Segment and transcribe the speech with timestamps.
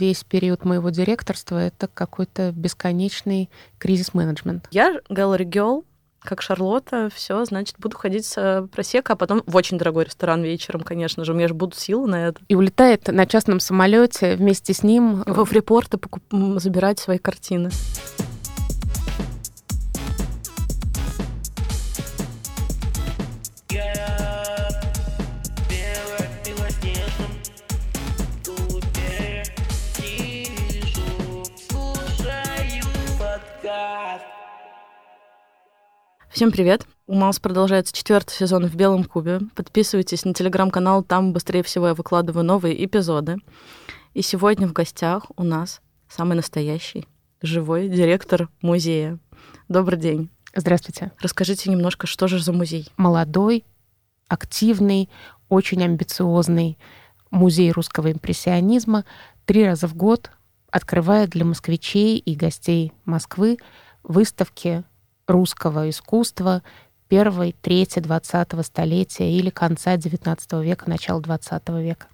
[0.00, 4.66] весь период моего директорства это какой-то бесконечный кризис-менеджмент.
[4.70, 5.84] Я Gallery Girl,
[6.20, 10.82] как Шарлотта, все, значит, буду ходить с просека, а потом в очень дорогой ресторан вечером,
[10.82, 11.32] конечно же.
[11.32, 12.40] У меня же будут силы на это.
[12.48, 16.22] И улетает на частном самолете вместе с ним во Фрипорт и покуп...
[16.56, 17.70] забирать свои картины.
[36.40, 36.86] Всем привет!
[37.06, 39.40] У нас продолжается четвертый сезон в Белом Кубе.
[39.54, 43.36] Подписывайтесь на телеграм-канал, там быстрее всего я выкладываю новые эпизоды.
[44.14, 47.06] И сегодня в гостях у нас самый настоящий,
[47.42, 49.18] живой директор музея.
[49.68, 50.30] Добрый день.
[50.56, 51.12] Здравствуйте.
[51.20, 52.88] Расскажите немножко, что же за музей?
[52.96, 53.66] Молодой,
[54.26, 55.10] активный,
[55.50, 56.78] очень амбициозный
[57.30, 59.04] музей русского импрессионизма
[59.44, 60.30] три раза в год
[60.70, 63.58] открывает для москвичей и гостей Москвы
[64.02, 64.84] выставки
[65.30, 66.62] русского искусства
[67.08, 72.06] первой трети 20-го столетия или конца XIX века, начала XX века.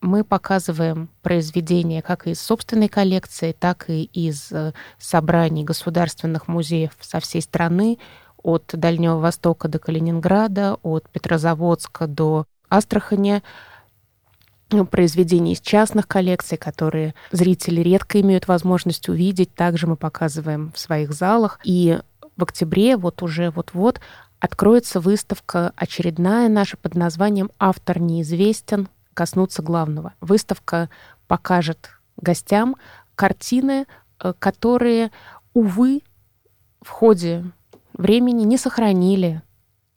[0.00, 7.18] Мы показываем произведения как из собственной коллекции, так и из э, собраний государственных музеев со
[7.18, 7.98] всей страны,
[8.40, 13.42] от Дальнего Востока до Калининграда, от Петрозаводска до Астрахани,
[14.90, 19.54] произведений из частных коллекций, которые зрители редко имеют возможность увидеть.
[19.54, 21.58] Также мы показываем в своих залах.
[21.64, 21.98] И
[22.36, 24.00] в октябре, вот уже вот-вот,
[24.40, 28.88] откроется выставка очередная наша под названием «Автор неизвестен.
[29.14, 30.12] Коснуться главного».
[30.20, 30.90] Выставка
[31.26, 32.76] покажет гостям
[33.14, 33.86] картины,
[34.20, 35.10] э, которые,
[35.54, 36.02] увы,
[36.80, 37.44] в ходе
[37.94, 39.42] времени не сохранили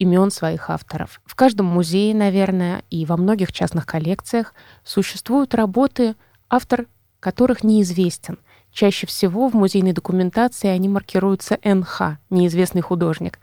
[0.02, 1.20] имен своих авторов.
[1.24, 6.14] В каждом музее, наверное, и во многих частных коллекциях существуют работы,
[6.48, 6.86] автор
[7.20, 8.38] которых неизвестен—
[8.72, 13.38] Чаще всего в музейной документации они маркируются НХ, неизвестный художник.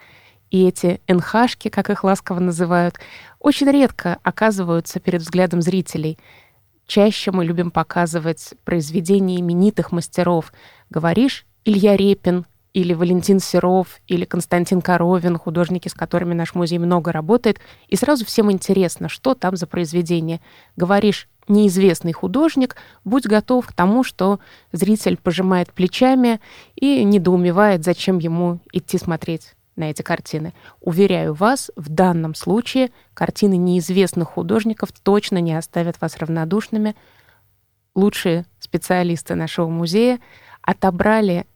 [0.50, 2.96] И эти НХшки, как их ласково называют,
[3.38, 6.18] очень редко оказываются перед взглядом зрителей.
[6.88, 10.52] Чаще мы любим показывать произведения именитых мастеров.
[10.90, 17.12] Говоришь Илья Репин, или Валентин Серов, или Константин Коровин, художники, с которыми наш музей много
[17.12, 20.40] работает, и сразу всем интересно, что там за произведение.
[20.76, 24.40] Говоришь неизвестный художник, будь готов к тому, что
[24.72, 26.40] зритель пожимает плечами
[26.76, 30.54] и недоумевает, зачем ему идти смотреть на эти картины.
[30.80, 36.96] Уверяю вас, в данном случае картины неизвестных художников точно не оставят вас равнодушными.
[37.96, 40.20] Лучшие специалисты нашего музея
[40.62, 41.48] отобрали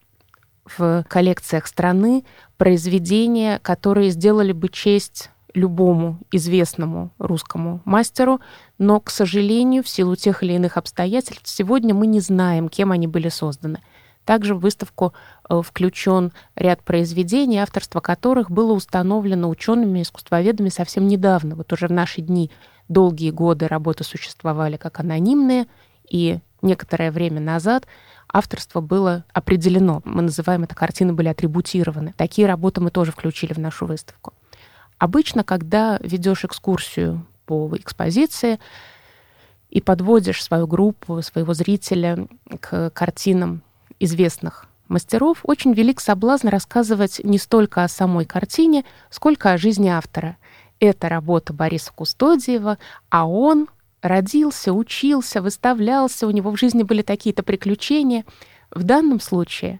[0.66, 2.24] в коллекциях страны
[2.58, 8.40] произведения, которые сделали бы честь любому известному русскому мастеру,
[8.78, 13.08] но, к сожалению, в силу тех или иных обстоятельств, сегодня мы не знаем, кем они
[13.08, 13.80] были созданы.
[14.26, 15.14] Также в выставку
[15.50, 21.56] э, включен ряд произведений, авторство которых было установлено учеными искусствоведами совсем недавно.
[21.56, 22.50] Вот уже в наши дни
[22.88, 25.68] долгие годы работы существовали как анонимные,
[26.10, 27.86] и некоторое время назад
[28.34, 30.02] авторство было определено.
[30.04, 32.14] Мы называем это картины были атрибутированы.
[32.18, 34.34] Такие работы мы тоже включили в нашу выставку.
[34.98, 38.60] Обычно, когда ведешь экскурсию по экспозиции
[39.70, 42.28] и подводишь свою группу, своего зрителя
[42.60, 43.62] к картинам
[44.00, 50.38] известных мастеров, очень велик соблазн рассказывать не столько о самой картине, сколько о жизни автора.
[50.80, 52.78] Это работа Бориса Кустодиева,
[53.10, 53.68] а он
[54.04, 58.26] родился, учился, выставлялся, у него в жизни были такие-то приключения.
[58.70, 59.80] В данном случае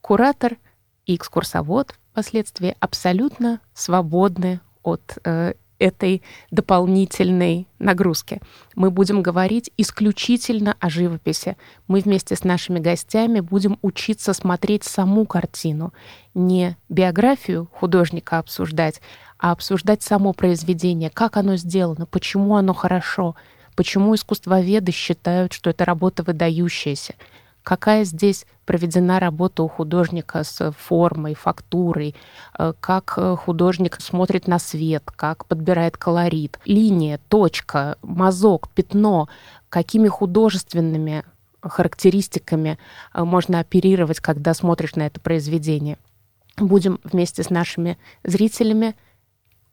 [0.00, 0.58] куратор
[1.06, 8.40] и экскурсовод впоследствии абсолютно свободны от э, этой дополнительной нагрузки.
[8.74, 11.56] Мы будем говорить исключительно о живописи.
[11.88, 15.92] Мы вместе с нашими гостями будем учиться смотреть саму картину,
[16.34, 19.00] не биографию художника обсуждать,
[19.44, 23.36] а обсуждать само произведение, как оно сделано, почему оно хорошо,
[23.76, 27.14] почему искусствоведы считают, что это работа выдающаяся,
[27.62, 32.14] какая здесь проведена работа у художника с формой, фактурой,
[32.58, 39.28] э, как э, художник смотрит на свет, как подбирает колорит, линия, точка, мазок, пятно,
[39.68, 41.22] какими художественными
[41.60, 42.78] характеристиками
[43.12, 45.98] э, можно оперировать, когда смотришь на это произведение.
[46.56, 48.96] Будем вместе с нашими зрителями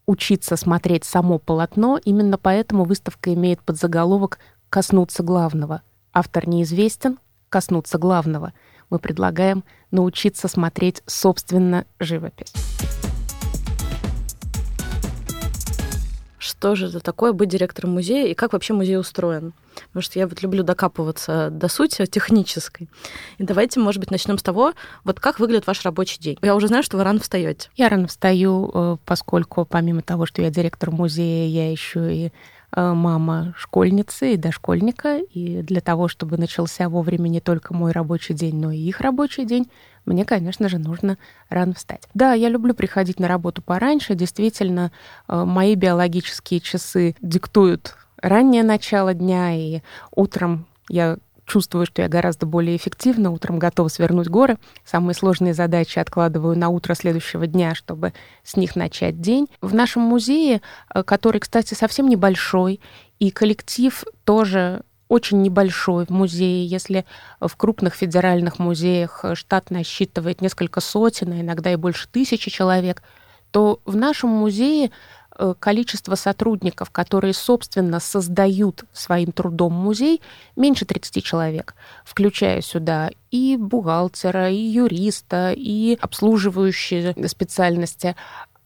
[0.06, 2.00] учиться смотреть само полотно.
[2.04, 4.40] Именно поэтому выставка имеет подзаголовок
[4.70, 5.82] «Коснуться главного».
[6.14, 7.20] Автор неизвестен,
[7.50, 8.54] коснуться главного.
[8.90, 12.54] Мы предлагаем научиться смотреть, собственно, живопись.
[16.52, 19.54] Что же это такое быть директором музея и как вообще музей устроен.
[19.88, 22.90] Потому что я вот люблю докапываться до сути технической.
[23.38, 26.38] И давайте, может быть, начнем с того, вот как выглядит ваш рабочий день.
[26.42, 27.70] Я уже знаю, что вы рано встаете.
[27.76, 32.32] Я рано встаю, э, поскольку помимо того, что я директор музея, я еще и
[32.74, 38.34] Э, мама школьницы и дошкольника, и для того, чтобы начался вовремя не только мой рабочий
[38.34, 39.70] день, но и их рабочий день,
[40.06, 41.18] мне, конечно же, нужно
[41.50, 42.04] рано встать.
[42.14, 44.16] Да, я люблю приходить на работу пораньше.
[44.16, 44.92] Действительно,
[45.28, 49.82] э, мои биологические часы диктуют раннее начало дня, и
[50.12, 54.58] утром я чувствую, что я гораздо более эффективно утром готова свернуть горы.
[54.86, 58.14] Самые сложные задачи откладываю на утро следующего дня, чтобы
[58.44, 59.48] с них начать день.
[59.60, 60.62] В нашем музее,
[60.94, 62.80] э, который, кстати, совсем небольшой,
[63.20, 66.66] и коллектив тоже очень небольшой в музее.
[66.66, 67.06] Если
[67.40, 73.04] в крупных федеральных музеях штат насчитывает несколько сотен, а иногда и больше тысячи человек,
[73.52, 74.92] то в нашем музее
[75.38, 80.22] Э, количество сотрудников, которые, собственно, создают своим трудом музей,
[80.56, 81.74] меньше 30 человек,
[82.06, 88.16] включая сюда и бухгалтера, и юриста, и обслуживающие специальности.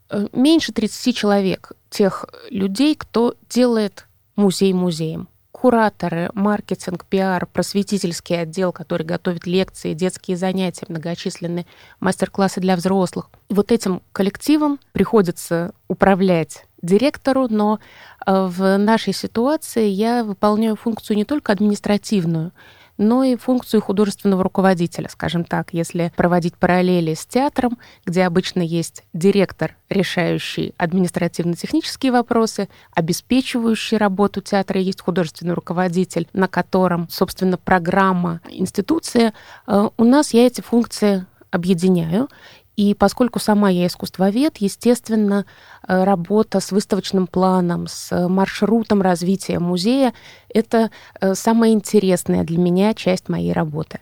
[0.09, 8.73] Э, меньше 30 человек, тех людей, кто делает музей музеем кураторы, маркетинг, пиар, просветительский отдел,
[8.73, 11.65] который готовит лекции, детские занятия, многочисленные
[12.01, 13.29] мастер-классы для взрослых.
[13.47, 17.79] Вот этим коллективом приходится управлять директору, но
[18.25, 22.51] э, в нашей ситуации я выполняю функцию не только административную,
[22.97, 29.03] но и функцию художественного руководителя, скажем так, если проводить параллели с театром, где обычно есть
[29.13, 39.33] директор, решающий административно-технические вопросы, обеспечивающий работу театра, есть художественный руководитель, на котором, собственно, программа институции.
[39.67, 42.29] Э, у нас я эти функции объединяю,
[42.75, 45.45] и поскольку сама я искусствовед, естественно,
[45.87, 50.13] э, работа с выставочным планом, с маршрутом развития музея—
[50.49, 53.99] это э, самая интересная для меня часть моей работы.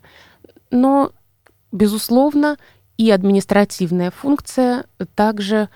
[0.72, 1.12] Но,
[1.72, 2.58] безусловно,
[2.98, 5.70] и административная функция также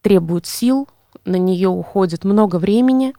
[0.00, 0.88] требует сил,
[1.24, 3.14] на нее уходит много времени,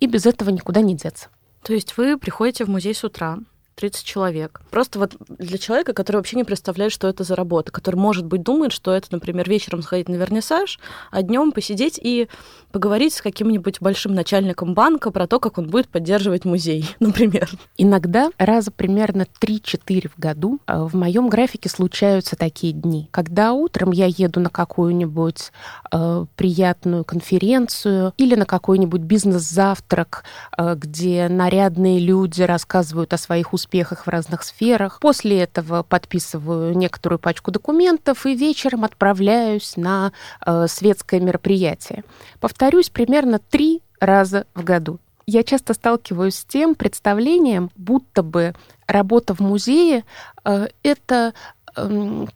[0.00, 1.28] и без этого никуда не деться.
[1.62, 3.38] То есть вы приходите в музей с утра,
[3.82, 4.60] 30 человек.
[4.70, 8.44] Просто вот для человека, который вообще не представляет, что это за работа, который, может быть,
[8.44, 10.78] думает, что это, например, вечером сходить на вернисаж,
[11.10, 12.28] а днем посидеть и
[12.70, 17.50] поговорить с каким-нибудь большим начальником банка про то, как он будет поддерживать музей, например.
[17.76, 23.90] Иногда раза примерно 3-4 в году а, в моем графике случаются такие дни, когда утром
[23.90, 25.50] я еду на какую-нибудь
[25.90, 30.22] э, приятную конференцию или на какой-нибудь бизнес-завтрак,
[30.56, 33.71] э, где нарядные люди рассказывают о своих успехах
[34.06, 35.00] в разных сферах.
[35.00, 40.12] После этого подписываю некоторую пачку документов и вечером отправляюсь на
[40.44, 42.04] э, светское мероприятие.
[42.40, 44.98] Повторюсь, примерно три раза в году.
[45.26, 48.54] Я часто сталкиваюсь с тем представлением, будто бы
[48.86, 50.04] работа в музее
[50.44, 51.34] э, это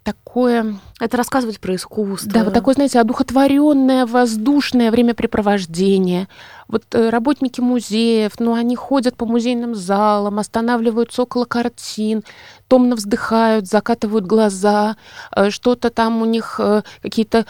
[0.02, 0.78] такое...
[0.98, 2.32] Это рассказывать про искусство.
[2.32, 6.28] Да, вот такое, знаете, одухотворенное, воздушное времяпрепровождение.
[6.68, 12.24] Вот э, работники музеев, ну, они ходят по музейным залам, останавливаются около картин,
[12.66, 14.96] томно вздыхают, закатывают глаза,
[15.34, 17.46] э, что-то там у них, э, какие-то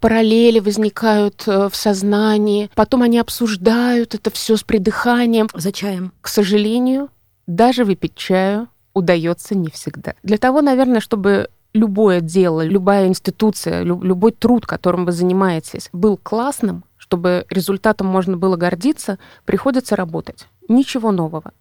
[0.00, 2.70] параллели возникают в сознании.
[2.74, 5.48] Потом они обсуждают это все с придыханием.
[5.54, 6.12] За чаем.
[6.20, 7.08] К сожалению,
[7.46, 10.14] даже выпить чаю удается не всегда.
[10.22, 16.84] Для того, наверное, чтобы любое дело, любая институция, любой труд, которым вы занимаетесь, был классным,
[16.96, 20.46] чтобы результатом можно было гордиться, приходится работать.
[20.68, 21.52] Ничего нового.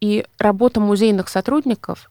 [0.00, 2.10] И работа музейных сотрудников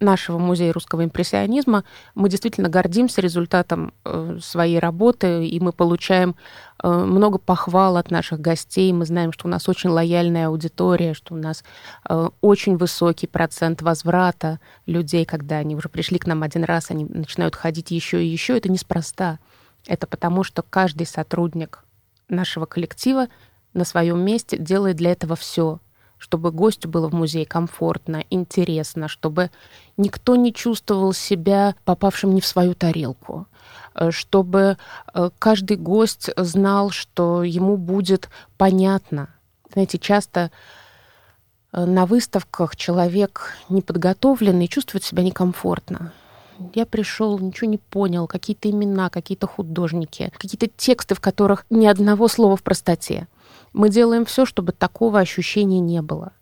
[0.00, 6.36] нашего музея русского импрессионизма мы действительно гордимся результатом э, своей работы, и мы получаем
[6.82, 8.92] э, много похвал от наших гостей.
[8.92, 11.62] Мы знаем, что у нас очень лояльная аудитория, что у нас
[12.08, 17.04] э, очень высокий процент возврата людей, когда они уже пришли к нам один раз, они
[17.04, 18.56] начинают ходить еще и еще.
[18.56, 19.38] Это неспроста.
[19.86, 21.84] Это потому, что каждый сотрудник
[22.28, 23.28] нашего коллектива
[23.74, 25.78] на своем месте делает для этого все
[26.20, 29.50] чтобы гостю было в музее комфортно, интересно, чтобы
[29.96, 33.46] никто не чувствовал себя попавшим не в свою тарелку,
[33.94, 34.76] э, чтобы
[35.12, 39.30] э, каждый гость знал, что ему будет понятно.
[39.72, 40.50] Знаете, часто
[41.72, 46.12] э, на выставках человек неподготовленный чувствует себя некомфортно.
[46.74, 52.28] Я пришел, ничего не понял, какие-то имена, какие-то художники, какие-то тексты, в которых ни одного
[52.28, 53.26] слова в простоте.
[53.72, 56.32] Мы делаем все, чтобы такого ощущения не было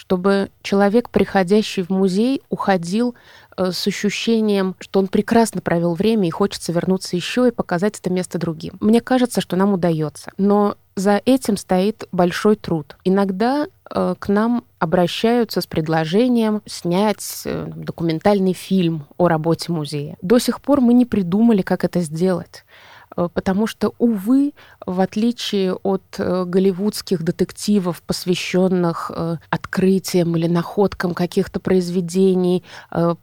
[0.00, 3.14] чтобы человек, приходящий в музей, уходил
[3.56, 8.10] э, с ощущением, что он прекрасно провел время и хочется вернуться еще и показать это
[8.10, 8.78] место другим.
[8.80, 10.32] Мне кажется, что нам удается.
[10.38, 12.96] Но за этим стоит большой труд.
[13.04, 20.16] Иногда э, к нам обращаются с предложением снять э, документальный фильм о работе музея.
[20.22, 22.64] До сих пор мы не придумали, как это сделать.
[23.16, 24.52] Э, потому что, увы,
[24.86, 32.64] в отличие от э, голливудских детективов, посвященных э, открытиям или находкам каких-то произведений,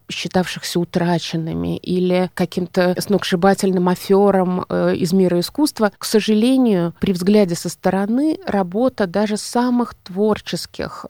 [0.10, 8.39] считавшихся утраченными, или каким-то сногсшибательным аферам из мира искусства, к сожалению, при взгляде со стороны
[8.46, 11.06] работа даже самых творческих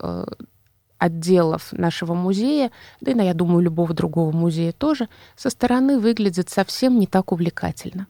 [0.98, 7.00] отделов нашего музея, да и, я думаю, любого другого музея тоже, со стороны выглядит совсем
[7.00, 8.08] не так увлекательно.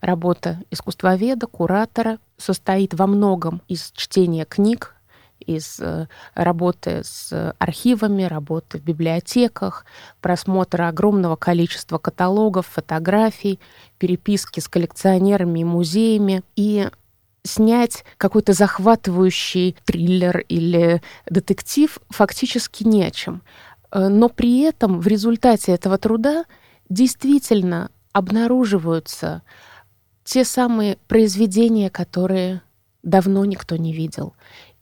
[0.00, 4.94] Работа искусствоведа, куратора состоит во многом из чтения книг,
[5.40, 9.86] из э, работы с архивами, работы в библиотеках,
[10.20, 13.58] просмотра огромного количества каталогов, фотографий,
[13.98, 16.42] переписки с коллекционерами и музеями.
[16.56, 16.88] И
[17.44, 23.42] снять какой-то захватывающий триллер или детектив фактически не о чем.
[23.90, 26.44] Э, но при этом в результате этого труда
[26.88, 29.42] действительно обнаруживаются
[30.28, 32.60] те самые произведения, которые
[33.02, 34.34] давно никто не видел.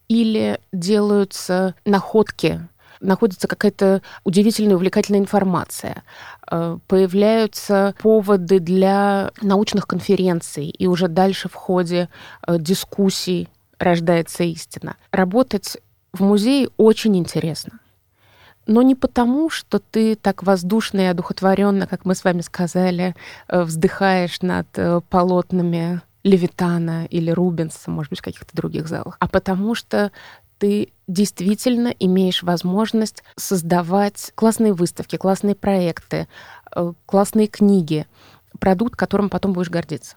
[0.08, 2.66] Или делаются находки,
[3.00, 6.02] находится какая-то удивительная, увлекательная информация,
[6.50, 12.08] э, появляются поводы для научных конференций, и уже дальше в ходе
[12.44, 13.48] э, дискуссий
[13.78, 14.96] рождается истина.
[15.12, 15.78] Работать
[16.12, 17.78] в музее очень интересно
[18.66, 23.14] но не потому, что ты так воздушно и одухотворенно, как мы с вами сказали,
[23.48, 29.28] э, вздыхаешь над э, полотнами Левитана или Рубенса, может быть, в каких-то других залах, а
[29.28, 30.10] потому что
[30.58, 36.26] ты действительно имеешь возможность создавать классные выставки, классные проекты,
[36.74, 38.06] э, классные книги,
[38.58, 40.16] продукт, которым потом будешь гордиться.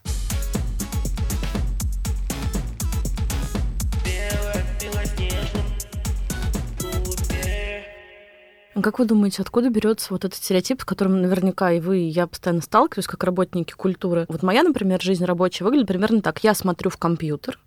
[8.81, 12.27] Как вы думаете, откуда берется вот этот стереотип, с которым наверняка и вы, и я
[12.27, 14.25] постоянно сталкиваюсь, как работники культуры?
[14.29, 16.43] Вот моя, например, жизнь рабочая выглядит примерно так.
[16.43, 17.59] Я смотрю в компьютер,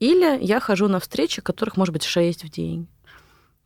[0.00, 2.88] или я хожу на встречи, которых может быть шесть в день.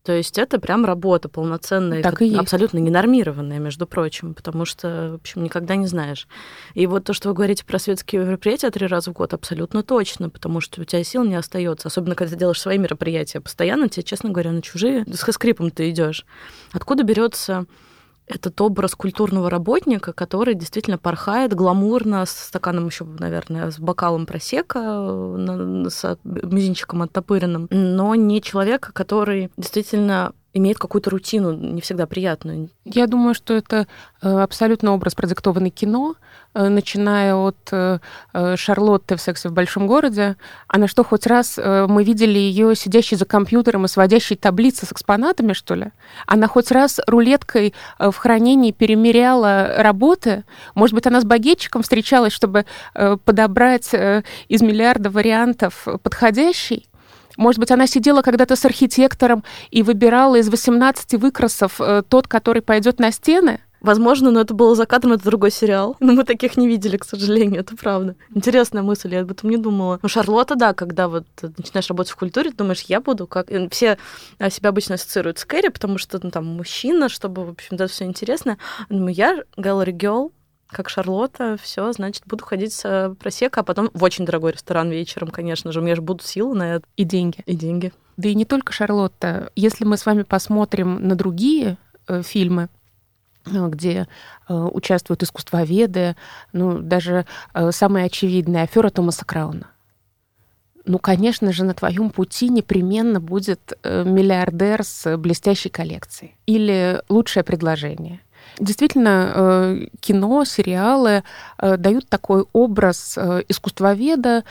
[0.04, 5.14] То есть это прям работа полноценная, так и абсолютно ненормированная, между прочим, потому что, в
[5.14, 6.26] общем, никогда не знаешь.
[6.74, 10.28] И вот то, что вы говорите про светские мероприятия три раза в год, абсолютно точно,
[10.28, 14.02] потому что у тебя сил не остается, особенно когда ты делаешь свои мероприятия постоянно, тебе,
[14.02, 16.26] честно говоря, на чужие с скрипом ты идешь.
[16.72, 17.66] Откуда берется
[18.26, 24.80] этот образ культурного работника, который действительно порхает гламурно, с стаканом еще, наверное, с бокалом просека,
[25.88, 32.68] с мизинчиком оттопыренным, но не человека, который действительно имеет какую-то рутину, не всегда приятную.
[32.84, 33.86] Я думаю, что это
[34.20, 36.14] э, абсолютно образ, продиктованный кино,
[36.54, 37.98] э, начиная от э,
[38.56, 40.36] Шарлотты в «Сексе в большом городе»,
[40.68, 44.92] а на что хоть раз мы видели ее сидящей за компьютером и сводящей таблицы с
[44.92, 45.86] экспонатами, что ли?
[46.26, 50.44] Она хоть раз рулеткой в хранении перемеряла работы?
[50.74, 56.88] Может быть, она с багетчиком встречалась, чтобы подобрать из миллиарда вариантов подходящий?
[57.42, 62.62] Может быть, она сидела когда-то с архитектором и выбирала из 18 выкрасов э, тот, который
[62.62, 63.58] пойдет на стены?
[63.80, 65.96] Возможно, но это было за кадром, это другой сериал.
[66.00, 68.14] Но мы таких не видели, к сожалению, это правда.
[68.32, 69.98] Интересная мысль, я об этом не думала.
[70.00, 73.48] Ну, Шарлотта, да, когда вот начинаешь работать в культуре, думаешь, я буду как...
[73.72, 73.98] Все
[74.38, 77.88] а, себя обычно ассоциируют с Кэрри, потому что ну, там мужчина, чтобы, в общем, это
[77.88, 78.56] все интересно.
[78.88, 80.32] Но я Галлери Гелл,
[80.72, 85.28] как Шарлотта, все, значит, буду ходить с просека, а потом в очень дорогой ресторан вечером,
[85.28, 85.80] конечно же.
[85.80, 86.86] У меня же будут силы на это.
[86.96, 87.42] И деньги.
[87.46, 87.92] И деньги.
[88.16, 89.50] Да и не только Шарлотта.
[89.54, 92.68] Если мы с вами посмотрим на другие э, фильмы,
[93.46, 94.08] э, где
[94.48, 96.16] э, участвуют искусствоведы,
[96.52, 99.68] ну, даже э, самая очевидная афера Томаса Крауна.
[100.84, 107.44] Ну, конечно же, на твоем пути непременно будет э, миллиардер с блестящей коллекцией или лучшее
[107.44, 108.20] предложение–
[108.58, 111.22] Действительно, э, кино, сериалы
[111.58, 114.44] э, дают такой образ э, искусствоведа,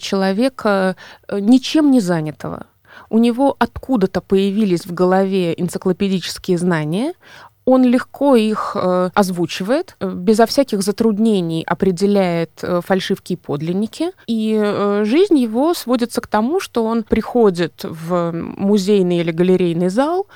[0.00, 0.96] человека
[1.32, 2.66] ничем не занятого.
[3.08, 7.14] У него откуда-то появились в голове энциклопедические знания,
[7.64, 8.76] он легко их
[9.14, 14.10] озвучивает, безо всяких затруднений определяет фальшивки и подлинники.
[14.26, 20.26] И жизнь его сводится к тому, что он приходит в музейный или галерейный зал,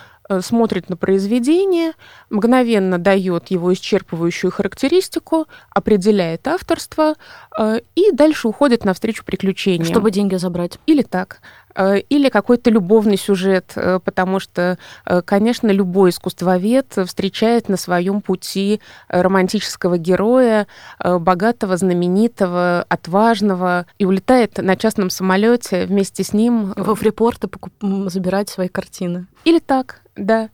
[0.40, 1.92] смотрит на произведение,
[2.30, 7.14] мгновенно дает его исчерпывающую характеристику, определяет авторство
[7.58, 9.84] э, и дальше уходит навстречу приключениям.
[9.84, 10.78] Чтобы деньги забрать.
[10.86, 11.40] Или так.
[11.74, 18.20] Э, или какой-то любовный сюжет, э, потому что, э, конечно, любой искусствовед встречает на своем
[18.20, 20.66] пути романтического героя,
[21.02, 26.72] богатого, знаменитого, отважного, и улетает на частном самолете вместе с ним.
[26.76, 27.48] Во фрипорты
[27.80, 29.26] забирать свои картины.
[29.44, 30.50] Или так, да.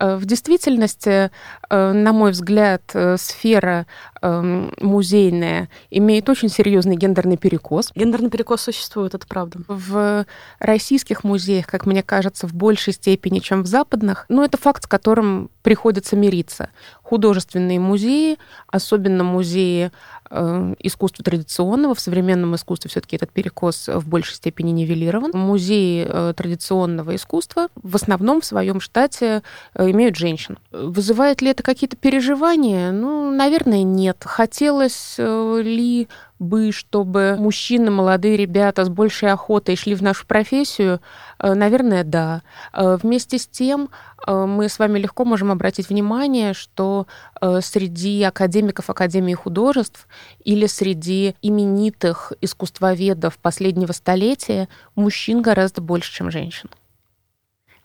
[0.00, 1.30] Э, в действительности,
[1.68, 3.86] э, на мой взгляд, э, сфера
[4.22, 7.92] эм, музейная имеет очень серьезный гендерный перекос.
[7.94, 9.58] Гендерный перекос существует, это правда.
[9.68, 10.26] В
[10.58, 14.86] российских музеях, как мне кажется, в большей степени, чем в западных, но это факт, с
[14.86, 16.70] которым приходится мириться.
[17.02, 18.38] Художественные музеи,
[18.68, 19.90] особенно музеи
[20.30, 25.32] искусства традиционного, в современном искусстве все-таки этот перекос в большей степени нивелирован.
[25.34, 29.42] Музеи э, традиционного искусства в основном в своем штате
[29.74, 30.58] э, имеют женщин.
[30.70, 32.92] Вызывает ли это какие-то переживания?
[32.92, 34.18] Ну, наверное, нет.
[34.24, 36.08] Хотелось э, ли
[36.40, 41.00] бы, чтобы мужчины, молодые ребята с большей охотой шли в нашу профессию?
[41.38, 42.42] Э, наверное, да.
[42.72, 43.90] Э, вместе с тем
[44.26, 47.06] э, мы с вами легко можем обратить внимание, что
[47.60, 50.06] среди академиков Академии художеств
[50.44, 56.68] или среди именитых искусствоведов последнего столетия мужчин гораздо больше, чем женщин.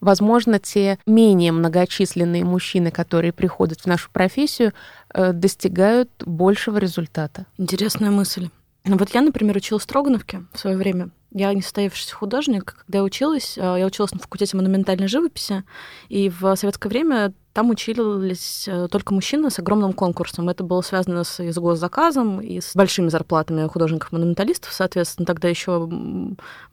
[0.06, 4.72] Возможно, те менее многочисленные мужчины, которые приходят в нашу профессию,
[5.12, 7.48] достигают большего результата.
[7.58, 8.50] Интересная мысль.
[8.84, 11.10] Ну вот я, например, училась в Строгановке в свое время.
[11.32, 12.76] Я не состоявшийся художник.
[12.86, 15.64] Когда я училась, э, я училась на факультете монументальной живописи,
[16.08, 20.50] и в советское время там учились э, только мужчины с огромным конкурсом.
[20.50, 24.74] Это было связано с, и с госзаказом, и с большими зарплатами художников-монументалистов.
[24.74, 25.90] Соответственно, тогда еще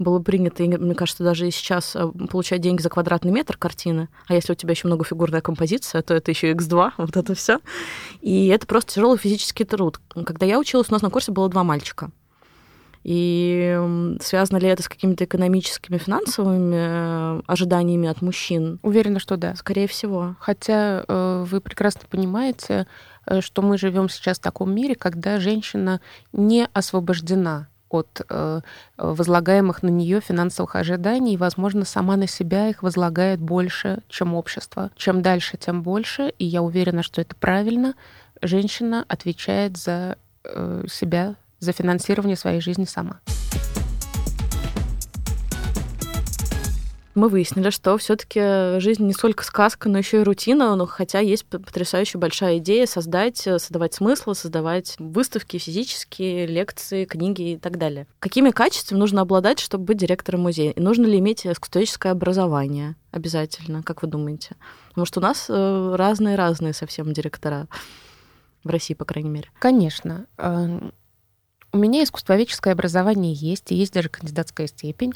[0.01, 4.09] было принято, и, мне кажется, даже и сейчас э, получать деньги за квадратный метр картины.
[4.27, 7.61] А если у тебя еще многофигурная композиция, то это еще X2, вот это все.
[8.21, 10.01] И это просто тяжелый физический труд.
[10.27, 12.11] Когда я училась, у нас на курсе было два мальчика.
[13.05, 18.79] И связано ли это с какими-то экономическими, финансовыми э, ожиданиями от мужчин?
[18.83, 19.57] Уверена, что да.
[19.57, 20.37] Скорее всего.
[20.39, 22.87] Хотя э, вы прекрасно понимаете,
[23.27, 26.01] э, что мы живем сейчас в таком мире, когда женщина
[26.33, 28.23] не освобождена от
[28.97, 34.91] возлагаемых на нее финансовых ожиданий, и, возможно, сама на себя их возлагает больше, чем общество.
[34.97, 37.93] Чем дальше, тем больше, и я уверена, что это правильно.
[38.41, 40.17] Женщина отвечает за
[40.89, 43.21] себя, за финансирование своей жизни сама.
[47.15, 51.45] мы выяснили, что все-таки жизнь не только сказка, но еще и рутина, но хотя есть
[51.47, 58.07] потрясающая большая идея создать, создавать смыслы, создавать выставки физические, лекции, книги и так далее.
[58.19, 60.71] Какими качествами нужно обладать, чтобы быть директором музея?
[60.73, 64.57] И нужно ли иметь искусствоведческое образование обязательно, как вы думаете?
[64.89, 67.69] Потому что у нас э, разные-разные совсем директора
[68.65, 69.49] в России, по крайней мере.
[69.59, 70.27] Конечно.
[71.75, 75.15] У меня искусствоведческое образование есть, и есть даже кандидатская степень,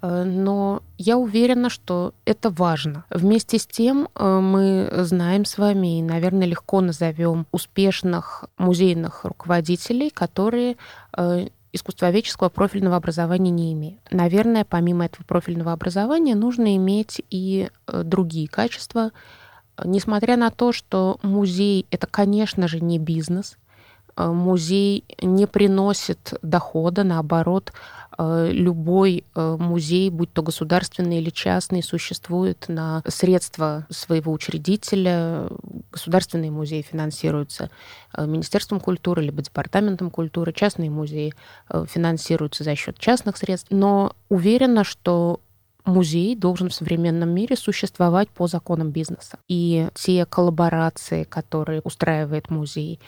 [0.00, 3.04] э, но я уверена, что это важно.
[3.10, 10.08] Вместе с тем э, мы знаем с вами и, наверное, легко назовем успешных музейных руководителей,
[10.08, 10.78] которые
[11.14, 14.00] э, искусствоведческого профильного образования не имеют.
[14.10, 19.10] Наверное, помимо этого профильного образования нужно иметь и другие качества,
[19.84, 23.58] несмотря на то, что музей— это, конечно же, не бизнес—
[24.26, 27.72] музей не приносит дохода, наоборот,
[28.18, 35.48] э, любой э, музей, будь то государственный или частный, существует на средства своего учредителя.
[35.92, 37.70] Государственные музеи финансируются
[38.16, 41.32] Министерством культуры либо Департаментом культуры, частные музеи
[41.86, 43.68] финансируются за счет частных средств.
[43.70, 45.40] Но уверена, что
[45.88, 49.38] музей должен в современном мире существовать по законам бизнеса.
[49.48, 53.00] И те коллаборации, которые устраивает музей,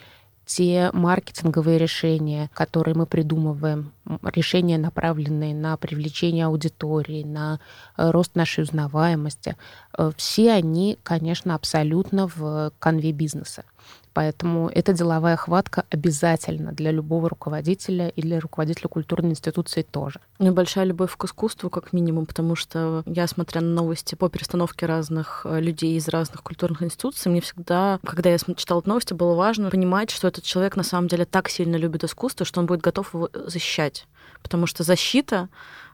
[0.51, 3.93] те маркетинговые решения, которые мы придумываем,
[4.25, 7.61] решения, направленные на привлечение аудитории, на
[7.97, 9.55] э, рост нашей узнаваемости,
[9.97, 13.63] э, все они, конечно, абсолютно в конве бизнеса.
[14.12, 20.20] Поэтому эта деловая хватка обязательно для любого руководителя и для руководителя культурной институции тоже.
[20.38, 25.42] Небольшая любовь к искусству, как минимум, потому что я, смотря на новости по перестановке разных
[25.44, 30.11] э, людей из разных культурных институций, мне всегда, когда я читала новости, было важно понимать,
[30.11, 33.31] что этот человек на самом деле так сильно любит искусство, что он будет готов его
[33.46, 34.07] защищать.
[34.42, 35.49] Потому что защита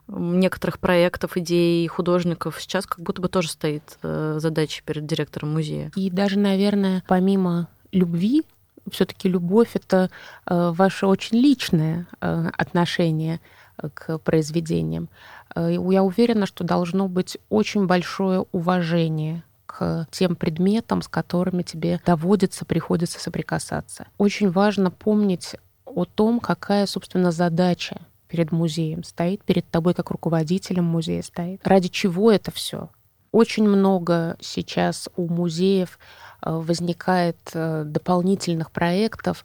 [0.08, 5.90] некоторых проектов, идей художников сейчас как будто бы тоже стоит э, задача перед директором музея.
[5.96, 8.44] И даже, наверное, помимо любви,
[8.90, 10.10] все-таки любовь это
[10.46, 13.40] э, ваше очень личное э, отношение
[13.78, 15.08] э, к произведениям.
[15.54, 22.66] Я уверена, что должно быть очень большое уважение к тем предметам, с которыми тебе доводится,
[22.66, 24.06] приходится соприкасаться.
[24.18, 25.56] Очень важно помнить
[25.86, 31.66] о том, какая, собственно, задача перед музеем стоит, перед тобой как руководителем музея стоит.
[31.66, 32.90] Ради чего это все?
[33.32, 35.98] Очень много сейчас у музеев
[36.42, 39.44] возникает э, дополнительных проектов,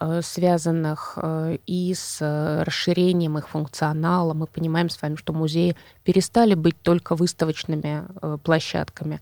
[0.00, 1.18] э, связанных
[1.66, 2.20] и с
[2.64, 4.34] расширением их функционала.
[4.34, 8.04] Мы понимаем с вами, что музеи перестали быть только выставочными
[8.38, 9.20] площадками.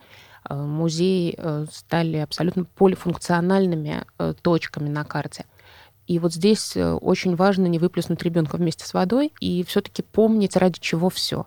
[0.49, 1.39] Музеи
[1.71, 4.05] стали абсолютно полифункциональными
[4.43, 5.45] точками на карте.
[6.09, 10.81] И вот здесь очень важно не выплеснуть ребенка вместе с водой и все-таки помнить, ради
[10.81, 11.47] чего все.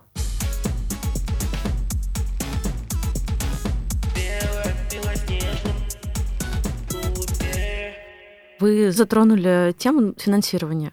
[8.58, 10.92] Вы затронули тему финансирования,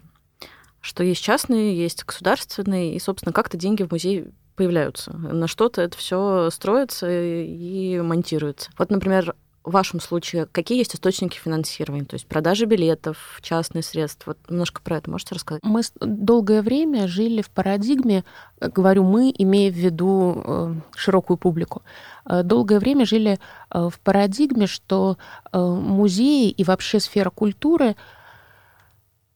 [0.80, 5.12] что есть частные, есть государственные, и, собственно, как-то деньги в музей появляются.
[5.16, 8.70] На что-то это все строится и монтируется.
[8.78, 12.04] Вот, например, в вашем случае какие есть источники финансирования?
[12.04, 14.30] То есть продажи билетов, частные средства?
[14.30, 15.62] Вот немножко про это можете рассказать?
[15.64, 18.24] Мы долгое время жили в парадигме,
[18.60, 21.82] э, говорю мы, имея в виду э, широкую публику,
[22.26, 25.16] э, долгое время жили в парадигме, что
[25.52, 27.96] музеи и вообще сфера культуры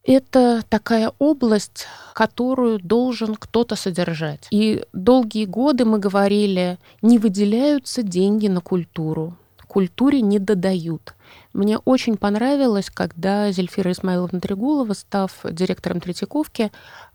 [0.04, 4.46] это такая область, которую должен кто-то содержать.
[4.50, 9.36] И долгие годы мы говорили, не выделяются деньги на культуру,
[9.68, 11.14] культуре не додают.
[11.52, 16.70] Мне очень понравилось, когда Зельфира Исмаиловна Трегулова, став директором Третьяковки, э,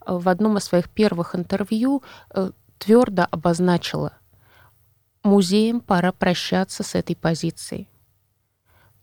[0.06, 4.14] в одном из своих первых интервью э, твердо обозначила,
[5.24, 7.90] музеям пора прощаться с этой позицией.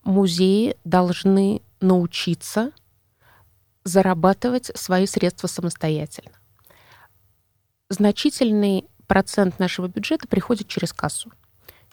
[0.05, 2.73] Музеи должны научиться
[3.85, 6.33] зарабатывать свои средства самостоятельно.
[7.89, 11.33] Значительный процент нашего бюджета приходит через кассу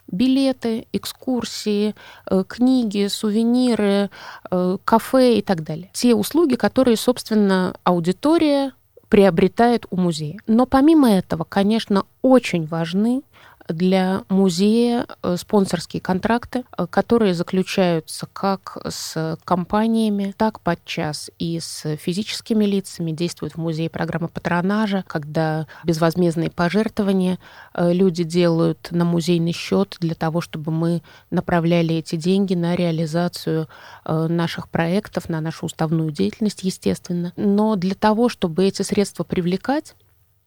[0.08, 1.94] билеты, экскурсии,
[2.30, 4.10] э, книги, сувениры,
[4.50, 5.90] э, кафе и так далее.
[5.92, 8.72] Те услуги, которые, собственно, аудитория
[9.08, 10.38] приобретает у музея.
[10.46, 13.22] Но помимо этого, конечно, очень важны
[13.68, 21.96] для музея э, спонсорские контракты, э, которые заключаются как с компаниями, так подчас и с
[21.96, 23.12] физическими лицами.
[23.12, 27.38] Действует в музее программа патронажа, когда безвозмездные пожертвования
[27.74, 33.68] э, люди делают на музейный счет для того, чтобы мы направляли эти деньги на реализацию
[34.04, 37.32] наших проектов, на нашу уставную деятельность, естественно.
[37.36, 39.94] Но для того, чтобы эти средства привлекать,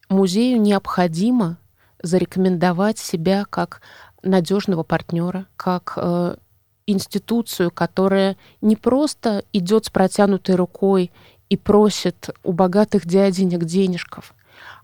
[0.09, 1.57] музею необходимо
[2.01, 3.81] зарекомендовать себя как
[4.23, 6.35] надежного партнера, как э,
[6.87, 11.11] институцию, которая не просто идет с протянутой рукой
[11.49, 14.33] и просит у богатых дяденек денежков,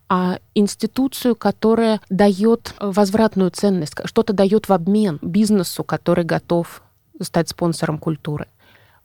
[0.10, 6.82] а институцию, которая дает возвратную ценность, что-то дает в обмен бизнесу, который готов
[7.22, 8.48] стать спонсором культуры.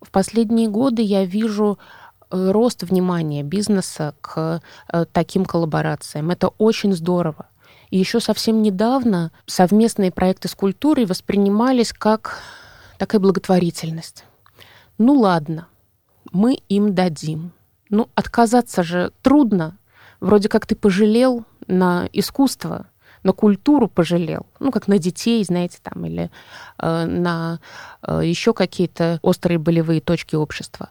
[0.01, 1.79] В последние годы я вижу
[2.29, 6.29] э, рост внимания бизнеса к э, таким коллаборациям.
[6.29, 7.47] Это очень здорово.
[7.93, 12.39] И еще совсем недавно совместные проекты с культурой воспринимались как
[12.97, 14.25] такая благотворительность.
[14.97, 15.67] Ну ладно,
[16.31, 17.51] мы им дадим.
[17.91, 19.77] Ну, отказаться же трудно.
[20.19, 22.87] Вроде как ты пожалел на искусство,
[23.21, 26.31] на культуру пожалел, ну, как на детей, знаете, там, или
[26.79, 27.59] э, на
[28.01, 30.89] э, еще какие-то острые болевые точки общества.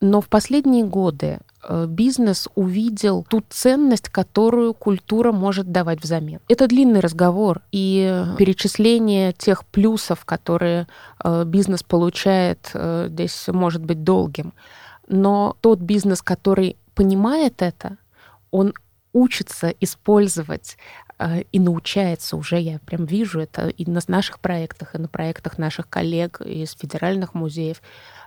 [0.00, 1.40] Но в последние годы
[1.86, 6.40] бизнес увидел ту ценность, которую культура может давать взамен.
[6.48, 10.86] Это длинный разговор, и перечисление тех плюсов, которые
[11.22, 14.52] э, бизнес получает, э, здесь может быть долгим.
[15.08, 17.96] Но тот бизнес, который понимает это,
[18.50, 18.74] он
[19.12, 20.76] учится использовать
[21.50, 25.88] и научается уже, я прям вижу это и на наших проектах, и на проектах наших
[25.88, 28.17] коллег из федеральных музеев, Э,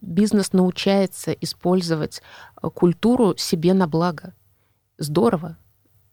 [0.00, 2.22] бизнес научается использовать
[2.62, 4.34] э, культуру себе на благо.
[4.98, 5.56] Здорово.